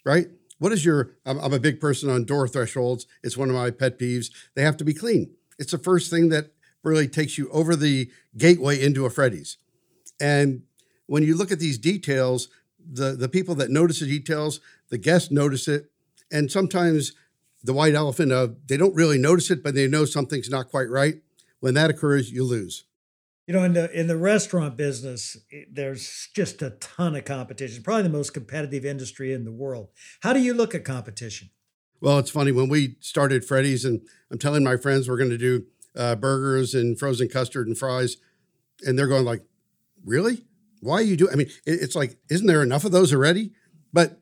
[0.04, 0.28] Right?
[0.58, 3.06] What is your, I'm, I'm a big person on door thresholds.
[3.22, 4.30] It's one of my pet peeves.
[4.54, 5.34] They have to be clean.
[5.58, 6.52] It's the first thing that
[6.86, 9.58] really takes you over the gateway into a Freddy's.
[10.20, 10.62] And
[11.06, 15.30] when you look at these details, the, the people that notice the details, the guests
[15.30, 15.90] notice it.
[16.30, 17.12] And sometimes
[17.62, 20.88] the white elephant of they don't really notice it, but they know something's not quite
[20.88, 21.16] right.
[21.60, 22.84] When that occurs, you lose.
[23.46, 27.82] You know, in the in the restaurant business, eh, there's just a ton of competition.
[27.82, 29.88] Probably the most competitive industry in the world.
[30.20, 31.50] How do you look at competition?
[32.00, 35.38] Well, it's funny when we started Freddy's, and I'm telling my friends we're going to
[35.38, 35.64] do
[35.96, 38.16] uh, burgers and frozen custard and fries,
[38.82, 39.42] and they're going like,
[40.04, 40.44] "Really?
[40.80, 43.52] Why are you doing?" I mean, it, it's like, isn't there enough of those already?
[43.92, 44.20] But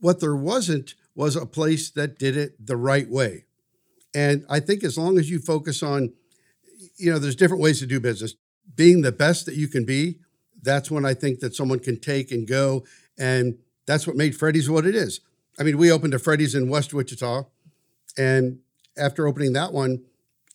[0.00, 3.44] what there wasn't was a place that did it the right way.
[4.14, 6.12] And I think as long as you focus on,
[6.96, 8.34] you know, there's different ways to do business.
[8.74, 10.20] Being the best that you can be,
[10.62, 12.84] that's when I think that someone can take and go.
[13.18, 15.20] And that's what made Freddy's what it is.
[15.58, 17.44] I mean, we opened a Freddy's in West Wichita.
[18.16, 18.60] And
[18.96, 20.04] after opening that one,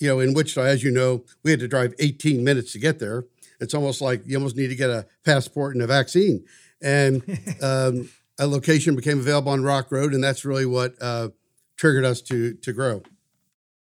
[0.04, 3.00] you know, in Wichita, as you know, we had to drive 18 minutes to get
[3.00, 3.24] there.
[3.62, 6.44] It's almost like you almost need to get a passport and a vaccine.
[6.82, 7.24] And
[7.62, 11.30] um, a location became available on Rock Road, and that's really what uh,
[11.78, 13.02] triggered us to to grow.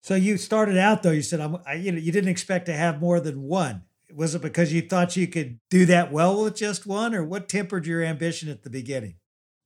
[0.00, 1.10] So you started out though.
[1.10, 3.82] You said, I'm, I, you know, you didn't expect to have more than one.
[4.14, 7.50] Was it because you thought you could do that well with just one, or what
[7.50, 9.16] tempered your ambition at the beginning?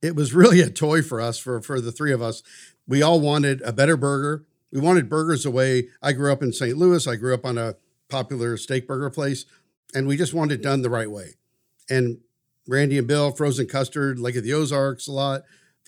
[0.01, 2.43] It was really a toy for us, for for the three of us.
[2.85, 4.43] We all wanted a better burger.
[4.71, 6.77] We wanted burgers the way I grew up in St.
[6.77, 7.05] Louis.
[7.07, 7.75] I grew up on a
[8.09, 9.45] popular steak burger place,
[9.93, 11.35] and we just wanted it done the right way.
[11.89, 12.19] And
[12.67, 15.41] Randy and Bill, frozen custard, Lake of the Ozarks a lot.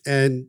[0.06, 0.48] And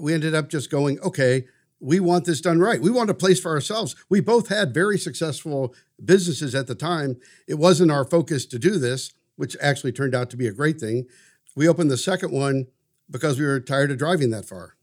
[0.00, 1.44] we ended up just going, okay,
[1.78, 2.80] we want this done right.
[2.80, 3.94] We want a place for ourselves.
[4.08, 7.16] We both had very successful businesses at the time.
[7.46, 10.80] It wasn't our focus to do this, which actually turned out to be a great
[10.80, 11.06] thing.
[11.54, 12.68] We opened the second one
[13.10, 14.76] because we were tired of driving that far.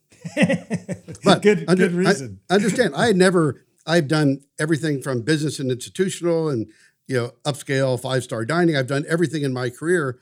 [1.24, 2.40] But good, under, good reason.
[2.50, 2.96] I, understand.
[2.96, 6.70] I had never, I've done everything from business and institutional and,
[7.08, 8.76] you know, upscale five star dining.
[8.76, 10.20] I've done everything in my career.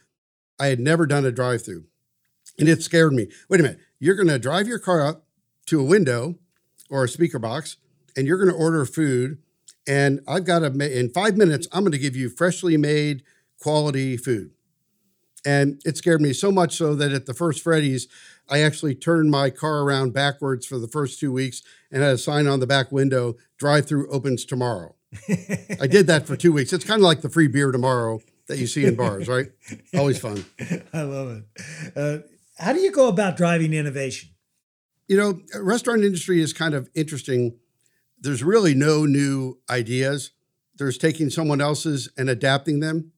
[0.60, 1.86] I had never done a drive through.
[2.60, 3.27] And it scared me.
[3.49, 3.79] Wait a minute.
[3.99, 5.25] You're going to drive your car up
[5.67, 6.36] to a window
[6.89, 7.77] or a speaker box
[8.15, 9.38] and you're going to order food.
[9.88, 13.23] And I've got to, in five minutes, I'm going to give you freshly made
[13.60, 14.51] quality food.
[15.45, 18.08] And it scared me so much so that at the first Freddy's,
[18.50, 22.17] I actually turned my car around backwards for the first two weeks and had a
[22.17, 24.95] sign on the back window drive through opens tomorrow.
[25.80, 26.73] I did that for two weeks.
[26.73, 29.47] It's kind of like the free beer tomorrow that you see in bars, right?
[29.95, 30.45] Always fun.
[30.93, 31.93] I love it.
[31.95, 32.17] Uh,
[32.58, 34.30] how do you go about driving innovation?
[35.08, 37.58] You know, restaurant industry is kind of interesting.
[38.19, 40.32] There's really no new ideas.
[40.76, 43.12] There's taking someone else's and adapting them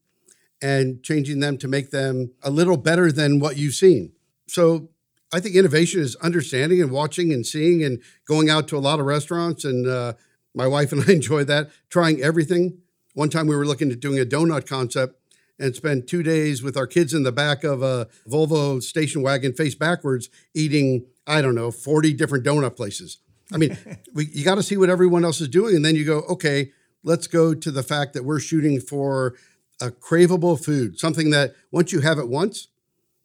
[0.61, 4.11] and changing them to make them a little better than what you've seen.
[4.47, 4.89] So
[5.31, 8.99] I think innovation is understanding and watching and seeing and going out to a lot
[8.99, 9.63] of restaurants.
[9.63, 10.13] And uh,
[10.55, 12.79] my wife and I enjoy that, trying everything.
[13.13, 15.15] One time we were looking at doing a donut concept
[15.59, 19.53] and spent two days with our kids in the back of a Volvo station wagon
[19.53, 23.17] face backwards eating, I don't know, 40 different donut places.
[23.51, 23.77] I mean,
[24.13, 25.75] we, you got to see what everyone else is doing.
[25.75, 26.71] And then you go, okay,
[27.03, 29.35] let's go to the fact that we're shooting for
[29.81, 32.67] a craveable food, something that once you have it once,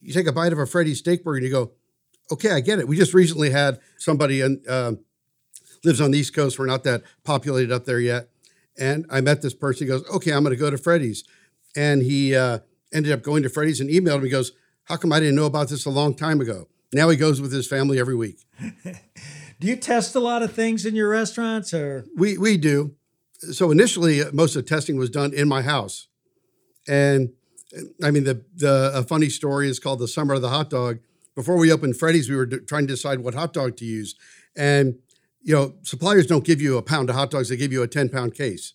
[0.01, 1.73] you take a bite of a Freddy's steak burger and you go,
[2.31, 2.89] okay, I get it.
[2.89, 4.93] We just recently had somebody in, uh,
[5.85, 6.59] lives on the East Coast.
[6.59, 8.29] We're not that populated up there yet.
[8.79, 9.87] And I met this person.
[9.87, 11.25] He goes, okay, I'm going to go to Freddy's
[11.77, 12.61] and he uh,
[12.93, 14.25] ended up going to Freddy's and emailed him.
[14.25, 14.53] He goes,
[14.85, 17.53] "How come I didn't know about this a long time ago?" Now he goes with
[17.53, 18.45] his family every week.
[19.61, 22.95] do you test a lot of things in your restaurants, or we we do?
[23.53, 26.09] So initially, uh, most of the testing was done in my house,
[26.89, 27.33] and
[28.03, 30.99] I mean the the a funny story is called the summer of the hot dog.
[31.35, 34.15] Before we opened Freddy's, we were d- trying to decide what hot dog to use,
[34.57, 34.97] and
[35.43, 37.89] you know suppliers don't give you a pound of hot dogs; they give you a
[37.89, 38.75] ten pound case.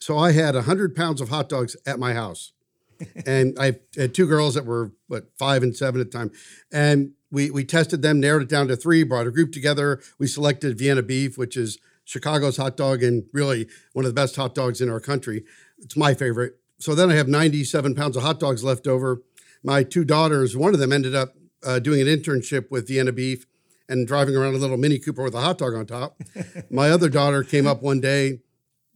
[0.00, 2.52] So I had 100 pounds of hot dogs at my house.
[3.26, 6.30] and I had two girls that were, what, five and seven at the time.
[6.72, 10.00] And we, we tested them, narrowed it down to three, brought a group together.
[10.18, 14.36] We selected Vienna beef, which is Chicago's hot dog and really one of the best
[14.36, 15.44] hot dogs in our country.
[15.78, 16.59] It's my favorite.
[16.80, 19.22] So then I have 97 pounds of hot dogs left over.
[19.62, 23.46] My two daughters, one of them ended up uh, doing an internship with Vienna beef
[23.88, 26.20] and driving around a little Mini Cooper with a hot dog on top.
[26.70, 28.40] my other daughter came up one day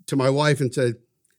[0.06, 0.94] to my wife and said,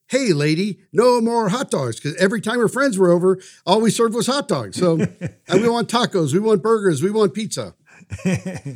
[0.08, 2.00] Hey, lady, no more hot dogs.
[2.00, 4.78] Because every time her friends were over, all we served was hot dogs.
[4.78, 5.00] So
[5.48, 7.74] and we want tacos, we want burgers, we want pizza.
[8.26, 8.76] you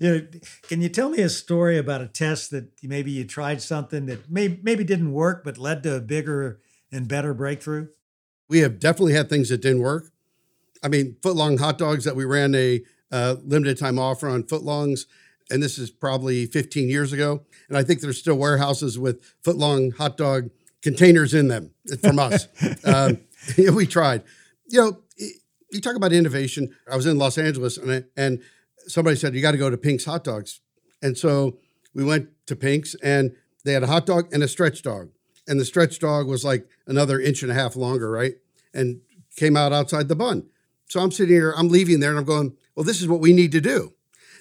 [0.00, 0.26] know,
[0.64, 4.28] can you tell me a story about a test that maybe you tried something that
[4.28, 6.58] may, maybe didn't work, but led to a bigger
[6.94, 7.88] and better breakthrough?
[8.48, 10.10] We have definitely had things that didn't work.
[10.82, 15.06] I mean, footlong hot dogs that we ran a uh, limited time offer on footlongs
[15.50, 17.42] and this is probably 15 years ago.
[17.68, 20.50] And I think there's still warehouses with footlong hot dog
[20.82, 21.70] containers in them
[22.02, 22.48] from us.
[22.84, 23.18] um,
[23.58, 24.22] we tried.
[24.68, 24.98] You know,
[25.70, 26.74] you talk about innovation.
[26.90, 28.42] I was in Los Angeles and, I, and
[28.86, 30.60] somebody said, you got to go to Pink's Hot Dogs.
[31.02, 31.58] And so
[31.94, 35.10] we went to Pink's and they had a hot dog and a stretch dog.
[35.46, 38.34] And the stretch dog was like another inch and a half longer, right?
[38.72, 39.00] And
[39.36, 40.46] came out outside the bun.
[40.88, 43.32] So I'm sitting here, I'm leaving there and I'm going, well, this is what we
[43.32, 43.92] need to do.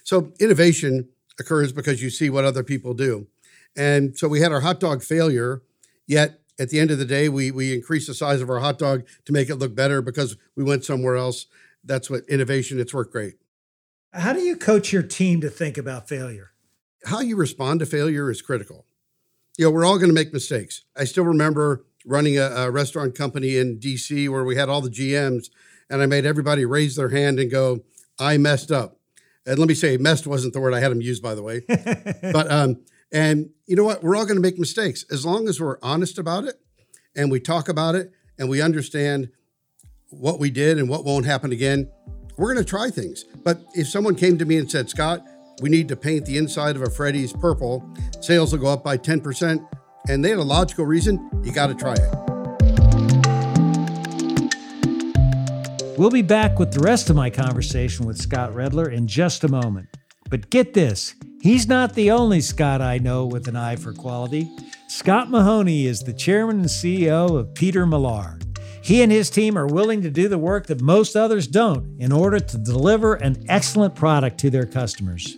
[0.04, 3.28] So innovation occurs because you see what other people do.
[3.76, 5.64] And so we had our hot dog failure,
[6.06, 8.78] yet at the end of the day, we we increased the size of our hot
[8.78, 11.48] dog to make it look better because we went somewhere else.
[11.84, 13.36] That's what innovation, it's worked great.
[14.14, 16.52] How do you coach your team to think about failure?
[17.06, 18.86] How you respond to failure is critical.
[19.58, 20.84] You know, we're all going to make mistakes.
[20.98, 24.90] I still remember running a, a restaurant company in DC where we had all the
[24.90, 25.50] GMs,
[25.90, 27.84] and I made everybody raise their hand and go,
[28.20, 28.98] I messed up
[29.46, 31.62] and let me say, messed wasn't the word I had them use, by the way.
[31.68, 32.78] but um,
[33.12, 34.04] And you know what?
[34.04, 35.06] We're all going to make mistakes.
[35.12, 36.56] As long as we're honest about it
[37.16, 39.30] and we talk about it and we understand
[40.10, 41.92] what we did and what won't happen again,
[42.38, 43.24] we're going to try things.
[43.44, 45.24] But if someone came to me and said, Scott,
[45.62, 47.88] we need to paint the inside of a Freddy's purple,
[48.22, 49.68] sales will go up by 10%,
[50.10, 52.34] and they had a logical reason, you got to try it.
[55.96, 59.48] We'll be back with the rest of my conversation with Scott Redler in just a
[59.48, 59.90] moment.
[60.30, 64.50] But get this he's not the only Scott I know with an eye for quality.
[64.88, 68.40] Scott Mahoney is the chairman and CEO of Peter Millar.
[68.82, 72.12] He and his team are willing to do the work that most others don't in
[72.12, 75.38] order to deliver an excellent product to their customers.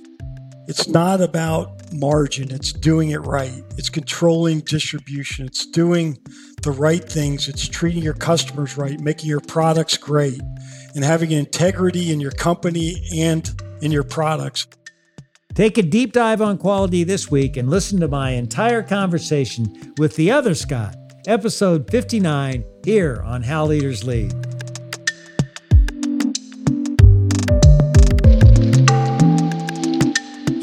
[0.67, 3.63] It's not about margin, it's doing it right.
[3.77, 6.17] It's controlling distribution, it's doing
[6.63, 10.41] the right things, it's treating your customers right, making your products great,
[10.95, 14.65] and having integrity in your company and in your products.
[15.53, 20.15] Take a deep dive on quality this week and listen to my entire conversation with
[20.15, 20.95] the other Scott,
[21.27, 24.33] episode 59, here on How Leaders Lead.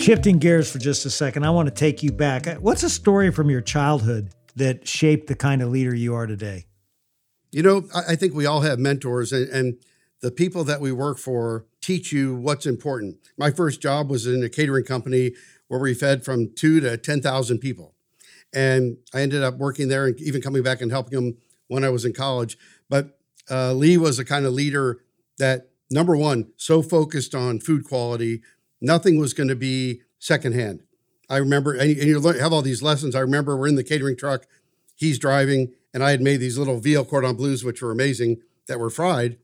[0.02, 2.46] Shifting gears for just a second, I want to take you back.
[2.56, 6.66] What's a story from your childhood that shaped the kind of leader you are today?
[7.52, 9.76] You know, I think we all have mentors, and, and
[10.20, 13.18] the people that we work for teach you what's important.
[13.38, 15.34] My first job was in a catering company
[15.68, 17.94] where we fed from two to 10,000 people.
[18.52, 21.36] And I ended up working there and even coming back and helping them
[21.68, 22.58] when I was in college.
[22.88, 24.98] But uh, Lee was the kind of leader
[25.38, 28.42] that, number one, so focused on food quality
[28.82, 30.82] Nothing was going to be secondhand.
[31.30, 33.14] I remember, and you have all these lessons.
[33.14, 34.44] I remember we're in the catering truck,
[34.96, 38.80] he's driving, and I had made these little veal cordon bleus, which were amazing, that
[38.80, 39.38] were fried.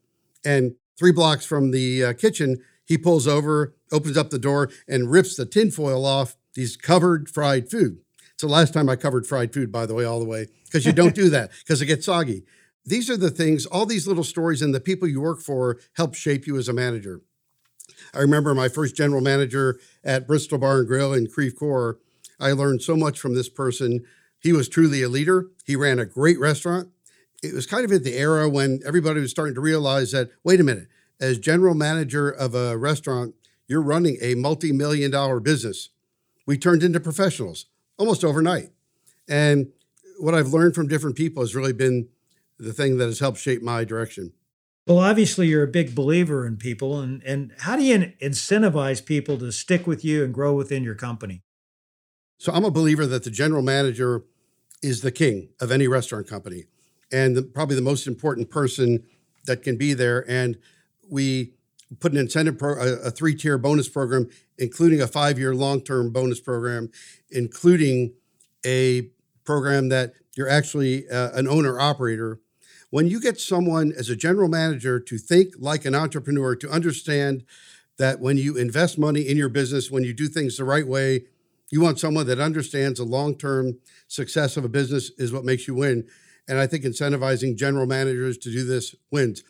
[0.44, 5.10] And three blocks from the uh, kitchen, he pulls over, opens up the door, and
[5.10, 7.98] rips the tinfoil off these covered fried food.
[8.34, 10.84] It's the last time I covered fried food, by the way, all the way, because
[10.84, 12.44] you don't do that because it gets soggy.
[12.84, 16.14] These are the things, all these little stories, and the people you work for help
[16.14, 17.20] shape you as a manager.
[18.14, 21.98] I remember my first general manager at Bristol Bar and Grill in Creve Coeur.
[22.40, 24.04] I learned so much from this person.
[24.40, 25.48] He was truly a leader.
[25.64, 26.88] He ran a great restaurant.
[27.42, 30.60] It was kind of at the era when everybody was starting to realize that, wait
[30.60, 30.88] a minute,
[31.20, 33.34] as general manager of a restaurant,
[33.66, 35.90] you're running a multi million dollar business.
[36.46, 37.66] We turned into professionals
[37.98, 38.70] almost overnight.
[39.28, 39.68] And
[40.18, 42.08] what I've learned from different people has really been
[42.58, 44.32] the thing that has helped shape my direction.
[44.88, 49.36] Well, obviously, you're a big believer in people, and and how do you incentivize people
[49.36, 51.42] to stick with you and grow within your company?
[52.38, 54.24] So, I'm a believer that the general manager
[54.82, 56.64] is the king of any restaurant company,
[57.12, 59.04] and the, probably the most important person
[59.44, 60.24] that can be there.
[60.26, 60.56] And
[61.06, 61.52] we
[62.00, 65.82] put an incentive pro, a, a three tier bonus program, including a five year long
[65.82, 66.90] term bonus program,
[67.30, 68.14] including
[68.64, 69.10] a
[69.44, 72.40] program that you're actually uh, an owner operator
[72.90, 77.44] when you get someone as a general manager to think like an entrepreneur, to understand
[77.98, 81.24] that when you invest money in your business, when you do things the right way,
[81.70, 85.68] you want someone that understands the long term success of a business is what makes
[85.68, 86.06] you win.
[86.48, 89.42] And I think incentivizing general managers to do this wins.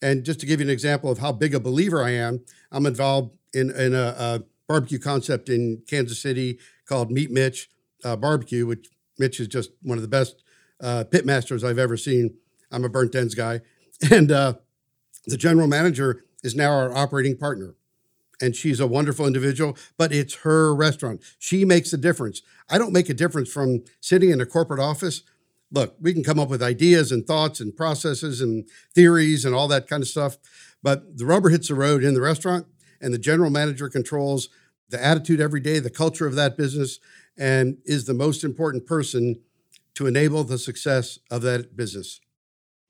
[0.00, 2.86] And just to give you an example of how big a believer I am, I'm
[2.86, 7.68] involved in, in a, a barbecue concept in Kansas City called Meat Mitch
[8.04, 10.42] uh, Barbecue, which Mitch is just one of the best
[10.80, 12.36] uh, pit masters I've ever seen.
[12.70, 13.60] I'm a burnt ends guy.
[14.10, 14.54] And uh,
[15.26, 17.76] the general manager is now our operating partner.
[18.42, 21.22] And she's a wonderful individual, but it's her restaurant.
[21.38, 22.42] She makes a difference.
[22.68, 25.22] I don't make a difference from sitting in a corporate office.
[25.72, 29.66] Look, we can come up with ideas and thoughts and processes and theories and all
[29.68, 30.36] that kind of stuff,
[30.82, 32.66] but the rubber hits the road in the restaurant,
[33.00, 34.50] and the general manager controls
[34.90, 37.00] the attitude every day, the culture of that business,
[37.36, 39.40] and is the most important person
[39.94, 42.20] to enable the success of that business.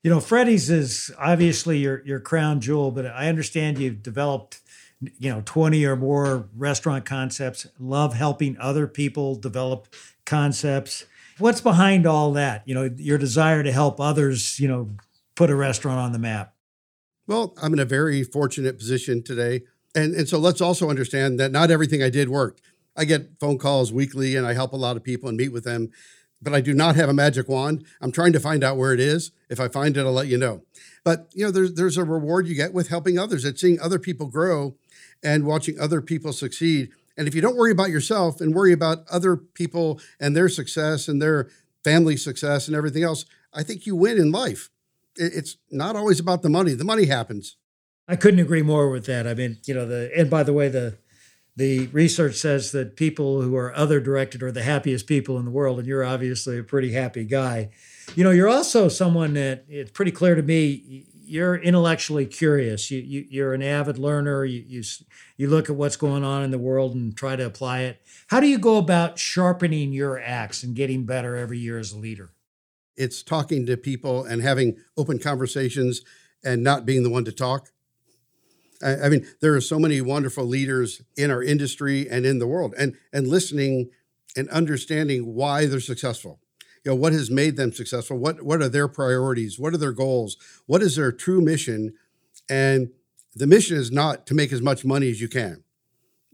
[0.07, 4.61] You know, Freddy's is obviously your your crown jewel, but I understand you've developed
[5.01, 7.67] you know 20 or more restaurant concepts.
[7.77, 9.93] Love helping other people develop
[10.25, 11.05] concepts.
[11.39, 12.65] What's behind all that?
[12.65, 14.91] You know your desire to help others you know
[15.35, 16.55] put a restaurant on the map.
[17.27, 19.63] Well i'm in a very fortunate position today.
[19.93, 22.61] And and so let's also understand that not everything i did worked.
[22.95, 25.65] I get phone calls weekly and i help a lot of people and meet with
[25.65, 25.91] them
[26.41, 27.85] but I do not have a magic wand.
[28.01, 29.31] I'm trying to find out where it is.
[29.49, 30.63] If I find it, I'll let you know.
[31.03, 33.45] But you know, there's there's a reward you get with helping others.
[33.45, 34.75] It's seeing other people grow
[35.23, 36.89] and watching other people succeed.
[37.17, 41.07] And if you don't worry about yourself and worry about other people and their success
[41.07, 41.49] and their
[41.83, 44.69] family success and everything else, I think you win in life.
[45.15, 46.73] It's not always about the money.
[46.73, 47.57] The money happens.
[48.07, 49.25] I couldn't agree more with that.
[49.25, 50.97] I mean, you know, the and by the way, the
[51.57, 55.51] the research says that people who are other directed are the happiest people in the
[55.51, 57.71] world, and you're obviously a pretty happy guy.
[58.15, 62.89] You know, you're also someone that it's pretty clear to me you're intellectually curious.
[62.89, 64.45] You, you you're an avid learner.
[64.45, 64.83] You, you
[65.35, 68.01] you look at what's going on in the world and try to apply it.
[68.27, 71.97] How do you go about sharpening your axe and getting better every year as a
[71.97, 72.31] leader?
[72.95, 76.01] It's talking to people and having open conversations
[76.43, 77.71] and not being the one to talk.
[78.83, 82.47] I, I mean, there are so many wonderful leaders in our industry and in the
[82.47, 83.89] world, and and listening
[84.35, 86.39] and understanding why they're successful.
[86.85, 88.17] You know what has made them successful?
[88.17, 89.59] What what are their priorities?
[89.59, 90.37] What are their goals?
[90.67, 91.93] What is their true mission?
[92.49, 92.91] And
[93.35, 95.63] the mission is not to make as much money as you can.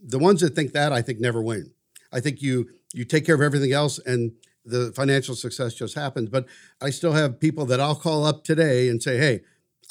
[0.02, 1.72] The ones that think that i think never win.
[2.12, 4.34] I think you you take care of everything else and
[4.66, 6.30] the financial success just happens.
[6.30, 6.46] But
[6.82, 9.42] i still have people that i'll call up today and say hey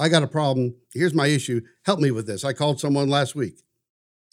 [0.00, 3.34] i got a problem here's my issue help me with this i called someone last
[3.34, 3.62] week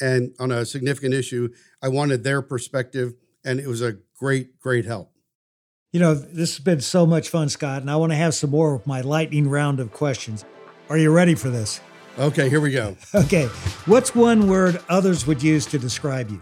[0.01, 1.49] and on a significant issue
[1.81, 3.13] i wanted their perspective
[3.45, 5.11] and it was a great great help
[5.91, 8.51] you know, this has been so much fun, Scott, and I want to have some
[8.51, 10.45] more of my lightning round of questions.
[10.87, 11.81] Are you ready for this?
[12.19, 12.95] Okay, here we go.
[13.15, 13.47] Okay.
[13.85, 16.39] What's one word others would use to describe you?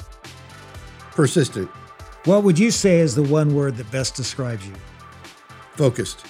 [1.11, 1.69] Persistent.
[2.25, 4.73] What would you say is the one word that best describes you?
[5.75, 6.25] Focused.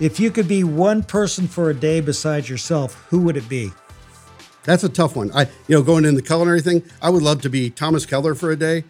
[0.00, 3.72] If you could be one person for a day besides yourself, who would it be?
[4.64, 5.30] That's a tough one.
[5.32, 8.34] I, you know, going in the culinary thing, I would love to be Thomas Keller
[8.34, 8.84] for a day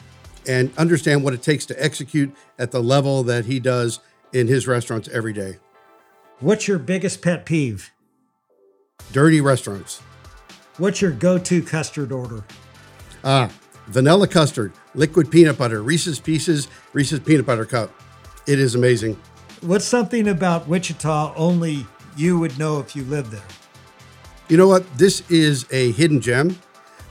[0.46, 4.00] and understand what it takes to execute at the level that he does
[4.32, 5.58] in his restaurants every day.
[6.40, 7.92] What's your biggest pet peeve?
[9.12, 10.00] Dirty restaurants.
[10.78, 12.44] What's your go to custard order?
[13.24, 13.50] Ah,
[13.86, 17.92] vanilla custard, liquid peanut butter, Reese's Pieces, Reese's Peanut Butter Cup.
[18.46, 19.18] It is amazing.
[19.62, 21.86] What's something about Wichita only
[22.16, 23.46] you would know if you lived there?
[24.48, 24.98] You know what?
[24.98, 26.58] This is a hidden gem.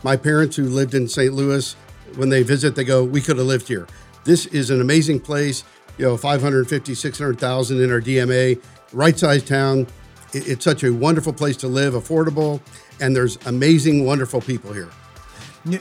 [0.03, 1.33] My parents, who lived in St.
[1.33, 1.73] Louis,
[2.17, 3.87] when they visit, they go, "We could have lived here."
[4.25, 5.63] This is an amazing place.
[5.97, 8.57] You know, 550, 600,000 in our DMA,
[8.91, 9.87] right sized town.
[10.33, 12.59] It's such a wonderful place to live, affordable,
[12.99, 14.89] and there's amazing, wonderful people here.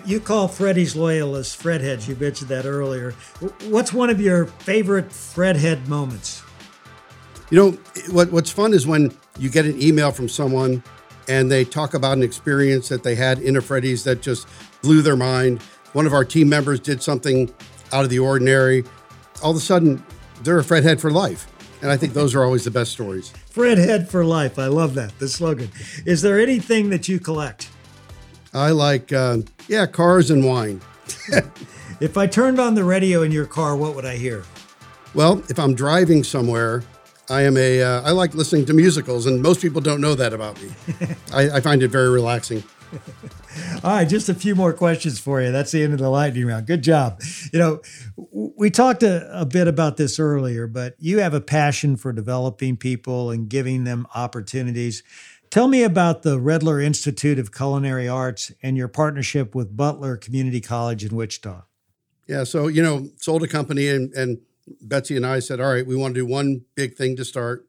[0.07, 2.07] You call Freddy's loyalists Fredheads.
[2.07, 3.15] You mentioned that earlier.
[3.67, 6.43] What's one of your favorite Fredhead moments?
[7.51, 7.71] You know,
[8.11, 10.83] what, what's fun is when you get an email from someone
[11.29, 14.49] and they talk about an experience that they had in a Freddy's that just
[14.83, 15.61] blew their mind
[15.93, 17.53] one of our team members did something
[17.93, 18.85] out of the ordinary.
[19.43, 20.05] All of a sudden,
[20.43, 21.47] they're a Fred Head for life.
[21.83, 23.31] And I think those are always the best stories.
[23.51, 24.59] Fred Head for life.
[24.59, 25.71] I love that, the slogan.
[26.05, 27.71] Is there anything that you collect?
[28.53, 30.81] I like, uh, yeah, cars and wine.
[32.01, 34.45] if I turned on the radio in your car, what would I hear?
[35.15, 36.83] Well, if I'm driving somewhere,
[37.31, 37.83] I am a.
[37.83, 40.71] Uh, I like listening to musicals, and most people don't know that about me.
[41.33, 42.65] I, I find it very relaxing.
[43.85, 45.53] All right, just a few more questions for you.
[45.53, 46.67] That's the end of the lightning round.
[46.67, 47.21] Good job.
[47.53, 47.81] You know,
[48.17, 52.77] we talked a, a, bit about this earlier, but you have a passion for developing
[52.77, 55.05] people and giving them opportunities.
[55.51, 60.61] Tell me about the Redler Institute of Culinary Arts and your partnership with Butler Community
[60.61, 61.63] College in Wichita.
[62.27, 64.39] Yeah, so you know, sold a company, and, and
[64.81, 67.67] Betsy and I said, "All right, we want to do one big thing to start."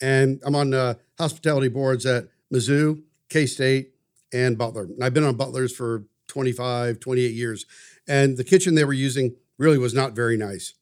[0.00, 3.92] And I'm on uh, hospitality boards at Mizzou, K State,
[4.32, 4.84] and Butler.
[4.84, 7.66] And I've been on Butler's for 25, 28 years.
[8.08, 10.74] And the kitchen they were using really was not very nice.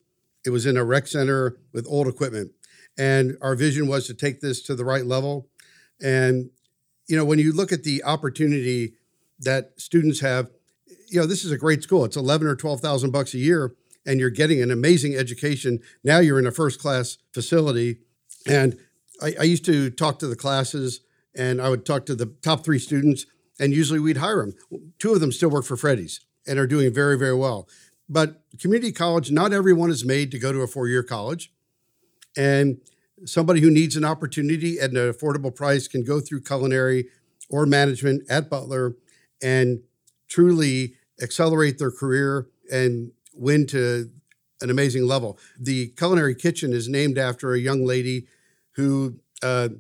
[0.47, 2.53] It was in a rec center with old equipment.
[2.99, 5.49] And our vision was to take this to the right level.
[6.03, 6.51] And,
[7.07, 8.95] you know, when you look at the opportunity
[9.41, 10.51] that students have,
[11.09, 12.05] you know, this is a great school.
[12.05, 13.75] It's 11 or 12,000 bucks a year
[14.07, 15.81] and you're getting an amazing education.
[16.03, 17.99] Now you're in a first class facility.
[18.47, 18.79] And
[19.23, 21.01] I, I used to talk to the classes
[21.37, 23.27] and I would talk to the top three students
[23.59, 24.55] and usually we'd hire them.
[24.99, 27.69] Two of them still work for Freddy's and are doing very, very well.
[28.09, 31.53] But community college, not everyone is made to go to a four year college.
[32.37, 32.81] And
[33.25, 37.09] somebody who needs an opportunity at an affordable price can go through culinary
[37.49, 38.97] or management at Butler
[39.43, 39.83] and
[40.29, 44.11] truly accelerate their career and win to
[44.61, 45.39] an amazing level.
[45.59, 48.27] The culinary kitchen is named after a young lady
[48.73, 49.71] who uh,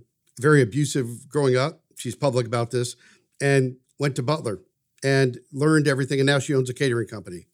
[0.40, 1.82] very abusive growing up.
[1.96, 2.96] She's public about this,
[3.40, 4.60] and went to Butler
[5.04, 6.18] and learned everything.
[6.18, 7.46] And now she owns a catering company.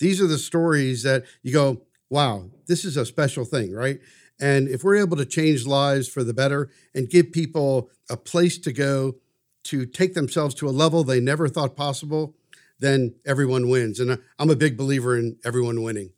[0.00, 4.00] These are the stories that you go, wow, this is a special thing, right?
[4.40, 8.58] And if we're able to change lives for the better and give people a place
[8.58, 9.16] to go
[9.64, 12.34] to take themselves to a level they never thought possible,
[12.78, 14.00] then everyone wins.
[14.00, 16.10] And I'm a big believer in everyone winning.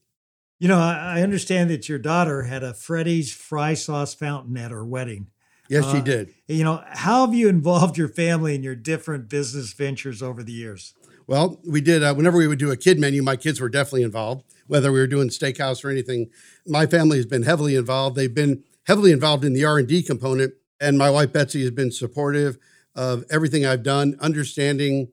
[0.59, 4.85] You know, I understand that your daughter had a Freddy's fry sauce fountain at her
[4.85, 5.29] wedding.
[5.69, 6.35] Yes, uh, she did.
[6.49, 10.53] You know, how have you involved your family in your different business ventures over the
[10.53, 10.95] years?
[11.29, 12.03] Well, we did.
[12.03, 14.45] Uh, whenever we would do a kid menu, my kids were definitely involved.
[14.67, 16.31] Whether we were doing steakhouse or anything,
[16.67, 18.17] my family has been heavily involved.
[18.17, 21.71] They've been heavily involved in the R and D component, and my wife Betsy has
[21.71, 22.59] been supportive
[22.95, 25.09] of everything I've done, understanding.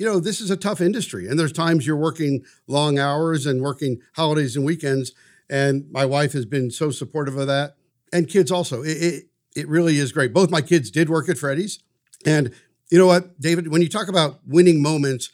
[0.00, 3.60] You know, this is a tough industry, and there's times you're working long hours and
[3.60, 5.12] working holidays and weekends.
[5.50, 7.76] And my wife has been so supportive of that,
[8.10, 8.80] and kids also.
[8.80, 9.24] It, it,
[9.54, 10.32] it really is great.
[10.32, 11.80] Both my kids did work at Freddy's,
[12.24, 12.50] and
[12.90, 15.28] you know what, David, when you talk about winning moments,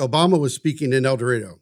[0.00, 1.60] Obama was speaking in El Dorado,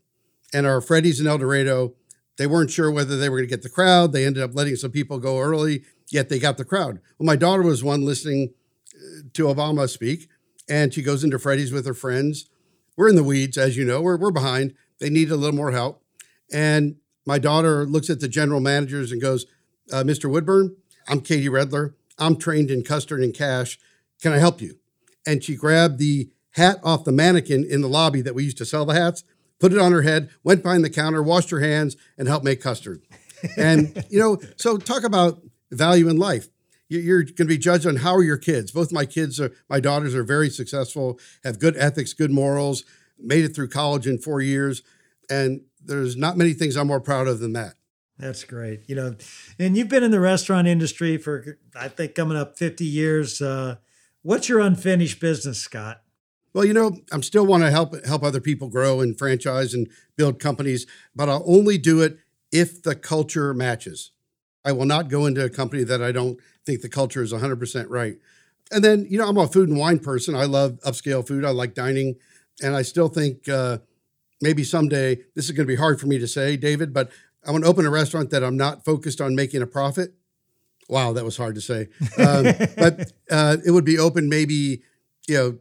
[0.55, 1.97] and our Freddy's in El Dorado,
[2.39, 4.15] they weren't sure whether they were going to get the crowd.
[4.15, 7.01] They ended up letting some people go early, yet they got the crowd.
[7.19, 8.55] Well, my daughter was one listening
[8.95, 10.31] uh, to Obama speak,
[10.69, 12.49] and she goes into Freddy's with her friends.
[12.97, 14.75] We're in the weeds, as you know, we're, we're behind.
[14.99, 16.03] They need a little more help.
[16.53, 16.97] And
[17.27, 19.47] my daughter looks at the general managers and goes,
[19.93, 20.31] uh, Mr.
[20.31, 20.77] Woodburn,
[21.09, 21.95] I'm Katie Redler.
[22.19, 23.79] I'm trained in custard and cash.
[24.21, 24.79] Can I help you?
[25.29, 28.65] and she grabbed the hat off the mannequin in the lobby that we used to
[28.65, 29.25] sell the hats,
[29.61, 32.63] put it on her head, went behind the counter, washed her hands, and helped make
[32.63, 33.03] custard.
[33.57, 36.49] And, you know, so talk about value in life.
[36.89, 38.71] You're going to be judged on how are your kids.
[38.71, 42.85] Both my kids are, my daughters are very successful, have good ethics, good morals,
[43.19, 44.83] made it through college in four years.
[45.29, 47.75] And there's not many things I'm more proud of than that.
[48.19, 48.81] That's great.
[48.87, 49.17] You know,
[49.59, 53.41] and you've been in the restaurant industry for, I think, coming up 50 years.
[53.41, 53.77] Uh,
[54.23, 56.03] What's your unfinished business, Scott?
[56.53, 59.89] Well, you know, I'm still want to help help other people grow and franchise and
[60.17, 62.19] build companies, but I'll only do it
[62.51, 64.11] if the culture matches.
[64.65, 67.87] I will not go into a company that I don't think the culture is 100%
[67.89, 68.17] right.
[68.71, 70.35] And then, you know, I'm a food and wine person.
[70.35, 71.45] I love upscale food.
[71.45, 72.17] I like dining,
[72.63, 73.79] and I still think uh,
[74.43, 77.11] maybe someday this is going to be hard for me to say, David, but
[77.47, 80.13] I want to open a restaurant that I'm not focused on making a profit.
[80.91, 81.89] Wow, that was hard to say.
[82.19, 82.45] Um,
[82.77, 84.83] but uh, it would be open maybe,
[85.27, 85.59] you know,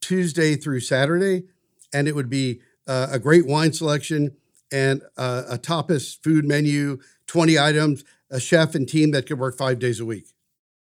[0.00, 1.44] Tuesday through Saturday,
[1.92, 4.36] and it would be uh, a great wine selection
[4.70, 9.56] and uh, a tapas food menu, 20 items, a chef and team that could work
[9.56, 10.33] five days a week.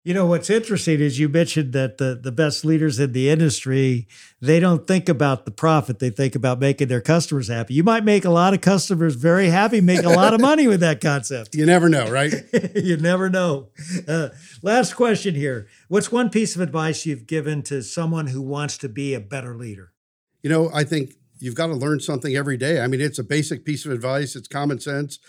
[0.03, 4.07] You know what's interesting is you mentioned that the the best leaders in the industry
[4.39, 7.75] they don't think about the profit they think about making their customers happy.
[7.75, 10.79] You might make a lot of customers very happy, make a lot of money with
[10.79, 11.53] that concept.
[11.53, 12.33] You never know, right?
[12.75, 13.69] you never know.
[14.07, 14.29] Uh,
[14.63, 18.89] last question here: What's one piece of advice you've given to someone who wants to
[18.89, 19.93] be a better leader?
[20.41, 22.81] You know, I think you've got to learn something every day.
[22.81, 24.35] I mean, it's a basic piece of advice.
[24.35, 25.19] It's common sense.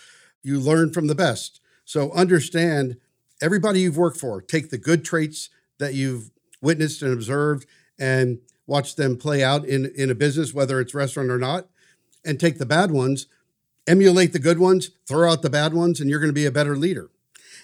[0.41, 1.59] You learn from the best.
[1.85, 2.97] So understand
[3.43, 6.31] everybody you've worked for, take the good traits that you've
[6.61, 7.67] witnessed and observed
[7.99, 11.67] and watch them play out in, in a business, whether it's restaurant or not,
[12.25, 13.27] and take the bad ones,
[13.85, 16.51] emulate the good ones, throw out the bad ones, and you're going to be a
[16.51, 17.09] better leader.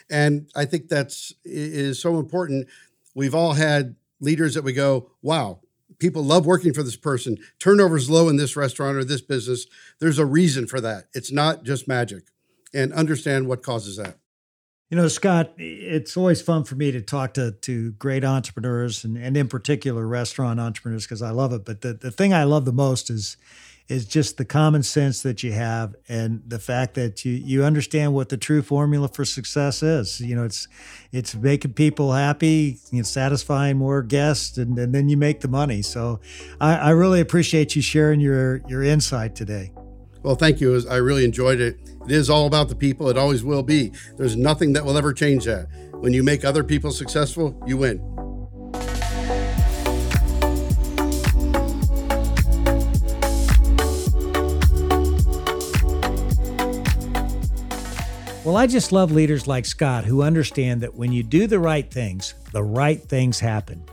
[0.10, 2.68] And I think that's is so important.
[3.16, 5.62] We've all had leaders that we go, wow,
[5.98, 7.38] people love working for this person.
[7.58, 9.66] Turnover's low in this restaurant or this business.
[10.00, 11.06] There's a reason for that.
[11.14, 12.26] It's not just magic.
[12.74, 14.19] And understand what causes that.
[14.90, 19.18] You know, Scott, it's always fun for me to talk to to great entrepreneurs and,
[19.18, 21.64] and in particular restaurant entrepreneurs because I love it.
[21.64, 23.38] But the, the thing I love the most is
[23.88, 28.16] is just the common sense that you have and the fact that you you understand
[28.16, 30.22] what the true formula for success is.
[30.22, 30.68] You know, it's
[31.12, 35.48] it's making people happy, you know, satisfying more guests, and, and then you make the
[35.48, 35.84] money.
[35.84, 36.20] So
[36.60, 39.72] I, I really appreciate you sharing your your insight today.
[40.22, 40.82] Well, thank you.
[40.90, 41.80] I really enjoyed it.
[42.06, 43.10] It is all about the people.
[43.10, 43.92] It always will be.
[44.18, 45.68] There's nothing that will ever change that.
[45.94, 48.00] When you make other people successful, you win.
[58.44, 61.90] Well, I just love leaders like Scott who understand that when you do the right
[61.90, 63.84] things, the right things happen.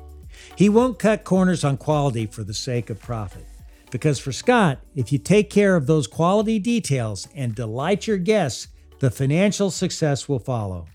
[0.57, 3.45] He won't cut corners on quality for the sake of profit.
[3.91, 8.69] Because for Scott, if you take care of those quality details and delight your guests,
[8.99, 10.87] the financial success will follow.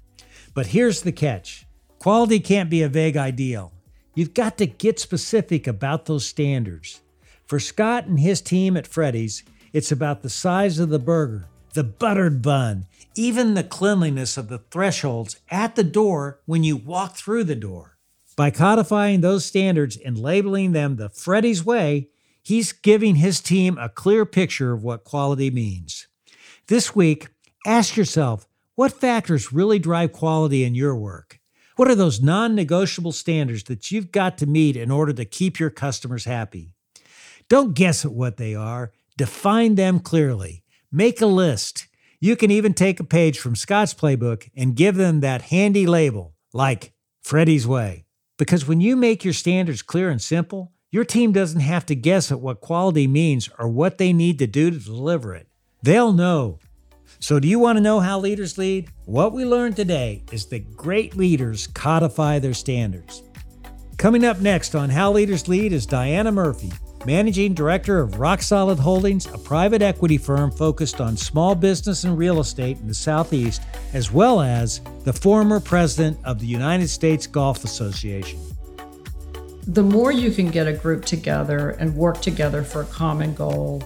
[0.53, 1.65] But here's the catch
[1.99, 3.71] quality can't be a vague ideal.
[4.15, 7.01] You've got to get specific about those standards.
[7.45, 11.83] For Scott and his team at Freddy's, it's about the size of the burger, the
[11.83, 17.45] buttered bun, even the cleanliness of the thresholds at the door when you walk through
[17.45, 17.97] the door.
[18.35, 22.09] By codifying those standards and labeling them the Freddy's way,
[22.43, 26.07] He's giving his team a clear picture of what quality means.
[26.67, 27.27] This week,
[27.65, 31.39] ask yourself what factors really drive quality in your work?
[31.75, 35.59] What are those non negotiable standards that you've got to meet in order to keep
[35.59, 36.73] your customers happy?
[37.49, 40.63] Don't guess at what they are, define them clearly.
[40.91, 41.87] Make a list.
[42.19, 46.35] You can even take a page from Scott's playbook and give them that handy label,
[46.53, 48.05] like Freddy's Way.
[48.37, 52.33] Because when you make your standards clear and simple, Your team doesn't have to guess
[52.33, 55.47] at what quality means or what they need to do to deliver it.
[55.81, 56.59] They'll know.
[57.17, 58.89] So, do you want to know how leaders lead?
[59.05, 63.23] What we learned today is that great leaders codify their standards.
[63.95, 66.73] Coming up next on How Leaders Lead is Diana Murphy,
[67.05, 72.17] Managing Director of Rock Solid Holdings, a private equity firm focused on small business and
[72.17, 73.61] real estate in the Southeast,
[73.93, 78.39] as well as the former president of the United States Golf Association
[79.67, 83.83] the more you can get a group together and work together for a common goal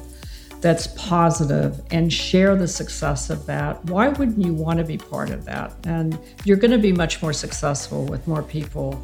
[0.61, 5.29] that's positive and share the success of that, why wouldn't you want to be part
[5.29, 5.73] of that?
[5.83, 9.03] And you're going to be much more successful with more people.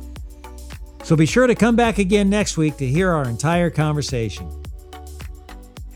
[1.03, 4.49] So be sure to come back again next week to hear our entire conversation.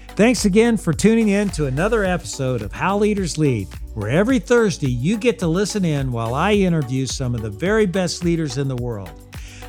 [0.09, 4.89] Thanks again for tuning in to another episode of How Leaders Lead, where every Thursday
[4.89, 8.67] you get to listen in while I interview some of the very best leaders in
[8.67, 9.24] the world.